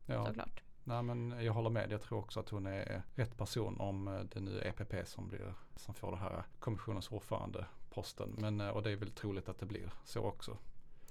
Ja. 0.06 0.26
Såklart. 0.26 0.64
Nej 0.84 1.04
men 1.04 1.44
jag 1.44 1.54
håller 1.54 1.70
med. 1.70 1.92
Jag 1.92 2.02
tror 2.02 2.20
också 2.20 2.40
att 2.40 2.50
hon 2.50 2.68
är 2.68 3.04
rätt 3.16 3.38
person 3.38 3.80
om 3.80 4.08
eh, 4.08 4.20
det 4.20 4.40
nu 4.40 4.60
är 4.60 4.68
EPP 4.68 5.08
som, 5.08 5.28
blir, 5.28 5.54
som 5.76 5.94
får 5.94 6.12
det 6.12 6.18
här 6.18 6.44
kommissionens 6.60 7.12
ordförande 7.12 7.66
posten. 7.90 8.36
Men, 8.38 8.62
eh, 8.62 8.70
och 8.70 8.84
det 8.84 8.92
är 8.92 8.96
väl 8.96 9.12
troligt 9.12 9.50
att 9.50 9.60
det 9.60 9.66
blir 9.66 9.94
så 10.04 10.22
också. 10.22 10.58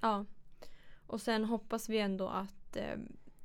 Ja. 0.01 0.25
Och 1.07 1.21
sen 1.21 1.45
hoppas 1.45 1.89
vi 1.89 1.99
ändå 1.99 2.29
att, 2.29 2.77
eh, 2.77 2.97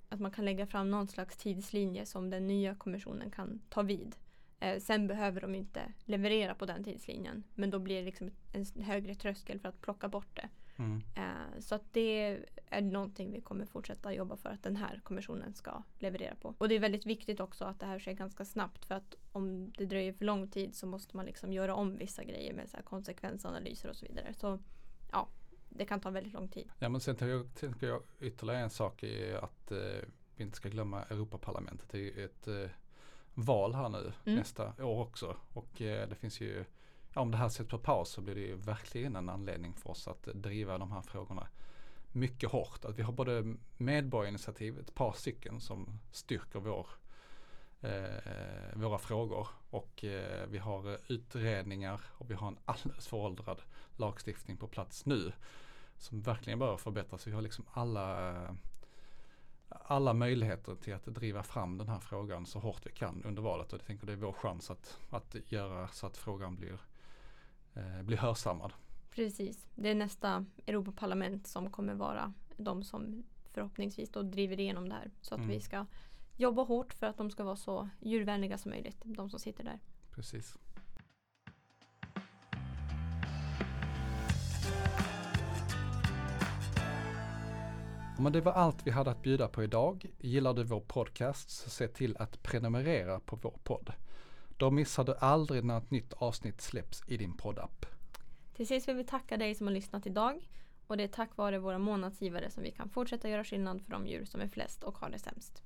att 0.09 0.19
man 0.19 0.31
kan 0.31 0.45
lägga 0.45 0.67
fram 0.67 0.91
någon 0.91 1.07
slags 1.07 1.37
tidslinje 1.37 2.05
som 2.05 2.29
den 2.29 2.47
nya 2.47 2.75
kommissionen 2.75 3.31
kan 3.31 3.61
ta 3.69 3.81
vid. 3.81 4.15
Eh, 4.59 4.79
sen 4.79 5.07
behöver 5.07 5.41
de 5.41 5.55
inte 5.55 5.93
leverera 6.05 6.55
på 6.55 6.65
den 6.65 6.83
tidslinjen. 6.83 7.43
Men 7.55 7.69
då 7.69 7.79
blir 7.79 7.95
det 7.95 8.05
liksom 8.05 8.31
en 8.53 8.83
högre 8.83 9.15
tröskel 9.15 9.59
för 9.59 9.69
att 9.69 9.81
plocka 9.81 10.07
bort 10.07 10.35
det. 10.35 10.49
Mm. 10.77 11.01
Eh, 11.15 11.59
så 11.59 11.75
att 11.75 11.93
det 11.93 12.39
är 12.69 12.81
någonting 12.81 13.31
vi 13.31 13.41
kommer 13.41 13.65
fortsätta 13.65 14.13
jobba 14.13 14.37
för 14.37 14.49
att 14.49 14.63
den 14.63 14.75
här 14.75 15.01
kommissionen 15.03 15.53
ska 15.53 15.83
leverera 15.99 16.35
på. 16.35 16.55
Och 16.57 16.69
det 16.69 16.75
är 16.75 16.79
väldigt 16.79 17.05
viktigt 17.05 17.39
också 17.39 17.65
att 17.65 17.79
det 17.79 17.85
här 17.85 17.99
sker 17.99 18.13
ganska 18.13 18.45
snabbt 18.45 18.85
för 18.85 18.95
att 18.95 19.15
om 19.31 19.71
det 19.77 19.85
dröjer 19.85 20.13
för 20.13 20.25
lång 20.25 20.47
tid 20.47 20.75
så 20.75 20.87
måste 20.87 21.17
man 21.17 21.25
liksom 21.25 21.53
göra 21.53 21.75
om 21.75 21.97
vissa 21.97 22.23
grejer 22.23 22.53
med 22.53 22.69
så 22.69 22.77
konsekvensanalyser 22.83 23.89
och 23.89 23.95
så 23.95 24.05
vidare. 24.05 24.33
Så 24.33 24.59
ja, 25.11 25.27
det 25.75 25.85
kan 25.85 25.99
ta 25.99 26.09
väldigt 26.09 26.33
lång 26.33 26.47
tid. 26.47 26.71
Ja 26.79 26.89
men 26.89 27.01
sen 27.01 27.15
tänker 27.15 27.87
jag, 27.87 28.01
ytterligare 28.19 28.59
en 28.59 28.69
sak 28.69 29.03
är 29.03 29.35
att 29.35 29.71
eh, 29.71 29.77
vi 30.35 30.43
inte 30.43 30.57
ska 30.57 30.69
glömma 30.69 31.03
Europaparlamentet. 31.03 31.89
Det 31.89 32.21
är 32.21 32.25
ett 32.25 32.47
eh, 32.47 32.69
val 33.33 33.75
här 33.75 33.89
nu 33.89 34.13
mm. 34.25 34.39
nästa 34.39 34.83
år 34.83 35.01
också. 35.01 35.37
Och 35.53 35.81
eh, 35.81 36.09
det 36.09 36.15
finns 36.15 36.41
ju, 36.41 36.65
ja, 37.13 37.21
om 37.21 37.31
det 37.31 37.37
här 37.37 37.49
sätts 37.49 37.69
på 37.69 37.77
paus 37.77 38.09
så 38.09 38.21
blir 38.21 38.35
det 38.35 38.41
ju 38.41 38.55
verkligen 38.55 39.15
en 39.15 39.29
anledning 39.29 39.73
för 39.73 39.89
oss 39.89 40.07
att 40.07 40.23
driva 40.23 40.77
de 40.77 40.91
här 40.91 41.01
frågorna 41.01 41.47
mycket 42.11 42.51
hårt. 42.51 42.85
Att 42.85 42.99
vi 42.99 43.01
har 43.03 43.13
både 43.13 43.55
medborgarinitiativ, 43.77 44.79
ett 44.79 44.93
par 44.93 45.13
stycken 45.13 45.59
som 45.61 45.99
styrker 46.11 46.59
vår 46.59 46.87
våra 48.73 48.97
frågor 48.97 49.47
och 49.69 50.03
eh, 50.03 50.47
vi 50.47 50.57
har 50.57 50.97
utredningar 51.07 52.01
och 52.11 52.31
vi 52.31 52.33
har 52.33 52.47
en 52.47 52.57
alldeles 52.65 53.07
föråldrad 53.07 53.61
lagstiftning 53.95 54.57
på 54.57 54.67
plats 54.67 55.05
nu 55.05 55.31
som 55.97 56.21
verkligen 56.21 56.59
bör 56.59 56.77
förbättras. 56.77 57.27
Vi 57.27 57.31
har 57.31 57.41
liksom 57.41 57.65
alla 57.73 58.55
alla 59.69 60.13
möjligheter 60.13 60.75
till 60.75 60.93
att 60.93 61.05
driva 61.05 61.43
fram 61.43 61.77
den 61.77 61.87
här 61.87 61.99
frågan 61.99 62.45
så 62.45 62.59
hårt 62.59 62.85
vi 62.85 62.91
kan 62.91 63.23
under 63.23 63.41
valet 63.41 63.73
och 63.73 63.79
jag 63.79 63.85
tänker 63.85 64.07
det 64.07 64.13
är 64.13 64.17
vår 64.17 64.33
chans 64.33 64.71
att, 64.71 64.99
att 65.09 65.51
göra 65.51 65.87
så 65.87 66.07
att 66.07 66.17
frågan 66.17 66.55
blir, 66.55 66.79
eh, 67.73 68.01
blir 68.01 68.17
hörsammad. 68.17 68.73
Precis, 69.11 69.67
det 69.75 69.89
är 69.89 69.95
nästa 69.95 70.45
Europaparlament 70.65 71.47
som 71.47 71.69
kommer 71.69 71.93
vara 71.93 72.33
de 72.57 72.83
som 72.83 73.23
förhoppningsvis 73.53 74.09
då 74.09 74.21
driver 74.21 74.59
igenom 74.59 74.89
det 74.89 74.95
här 74.95 75.11
så 75.21 75.35
att 75.35 75.39
mm. 75.39 75.49
vi 75.49 75.59
ska 75.59 75.85
jobba 76.41 76.63
hårt 76.63 76.93
för 76.93 77.07
att 77.07 77.17
de 77.17 77.31
ska 77.31 77.43
vara 77.43 77.55
så 77.55 77.89
djurvänliga 77.99 78.57
som 78.57 78.71
möjligt, 78.71 79.01
de 79.03 79.29
som 79.29 79.39
sitter 79.39 79.63
där. 79.63 79.79
Precis. 80.11 80.57
Men 88.19 88.33
det 88.33 88.41
var 88.41 88.51
allt 88.51 88.87
vi 88.87 88.91
hade 88.91 89.11
att 89.11 89.21
bjuda 89.21 89.47
på 89.47 89.63
idag. 89.63 90.05
Gillar 90.19 90.53
du 90.53 90.63
vår 90.63 90.81
podcast 90.81 91.49
så 91.49 91.69
se 91.69 91.87
till 91.87 92.17
att 92.17 92.43
prenumerera 92.43 93.19
på 93.19 93.35
vår 93.35 93.59
podd. 93.63 93.93
Då 94.57 94.71
missar 94.71 95.03
du 95.03 95.15
aldrig 95.15 95.63
när 95.63 95.77
ett 95.77 95.91
nytt 95.91 96.13
avsnitt 96.13 96.61
släpps 96.61 97.03
i 97.07 97.17
din 97.17 97.37
poddapp. 97.37 97.85
Till 98.55 98.67
sist 98.67 98.87
vill 98.87 98.95
vi 98.95 99.03
tacka 99.03 99.37
dig 99.37 99.55
som 99.55 99.67
har 99.67 99.73
lyssnat 99.73 100.07
idag. 100.07 100.49
Och 100.87 100.97
det 100.97 101.03
är 101.03 101.07
tack 101.07 101.37
vare 101.37 101.59
våra 101.59 101.77
månadsgivare 101.77 102.49
som 102.49 102.63
vi 102.63 102.71
kan 102.71 102.89
fortsätta 102.89 103.29
göra 103.29 103.43
skillnad 103.43 103.81
för 103.81 103.91
de 103.91 104.07
djur 104.07 104.25
som 104.25 104.41
är 104.41 104.47
flest 104.47 104.83
och 104.83 104.97
har 104.97 105.09
det 105.09 105.19
sämst. 105.19 105.63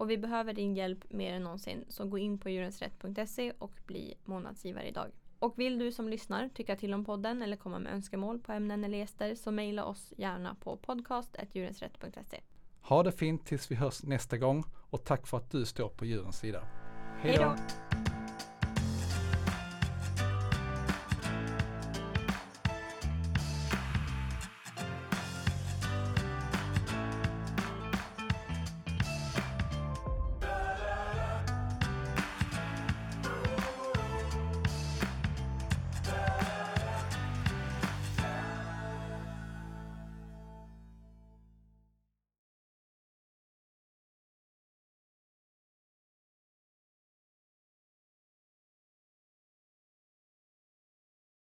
Och 0.00 0.10
vi 0.10 0.18
behöver 0.18 0.52
din 0.52 0.74
hjälp 0.74 1.12
mer 1.12 1.32
än 1.34 1.42
någonsin 1.42 1.84
så 1.88 2.04
gå 2.04 2.18
in 2.18 2.38
på 2.38 2.50
djurensrätt.se 2.50 3.52
och 3.58 3.72
bli 3.86 4.14
månadsgivare 4.24 4.88
idag. 4.88 5.10
Och 5.38 5.58
vill 5.58 5.78
du 5.78 5.92
som 5.92 6.08
lyssnar 6.08 6.48
tycka 6.48 6.76
till 6.76 6.94
om 6.94 7.04
podden 7.04 7.42
eller 7.42 7.56
komma 7.56 7.78
med 7.78 7.92
önskemål 7.92 8.38
på 8.38 8.52
ämnen 8.52 8.84
eller 8.84 8.98
gäster 8.98 9.34
så 9.34 9.50
mejla 9.50 9.84
oss 9.84 10.12
gärna 10.16 10.54
på 10.54 10.76
podcast.djurensrätt.se. 10.76 12.40
Ha 12.82 13.02
det 13.02 13.12
fint 13.12 13.46
tills 13.46 13.70
vi 13.70 13.74
hörs 13.74 14.02
nästa 14.02 14.38
gång 14.38 14.64
och 14.90 15.04
tack 15.04 15.26
för 15.26 15.36
att 15.36 15.50
du 15.50 15.66
står 15.66 15.88
på 15.88 16.04
djurens 16.04 16.38
sida. 16.38 16.62
Hej 17.18 17.36
då! 17.36 17.56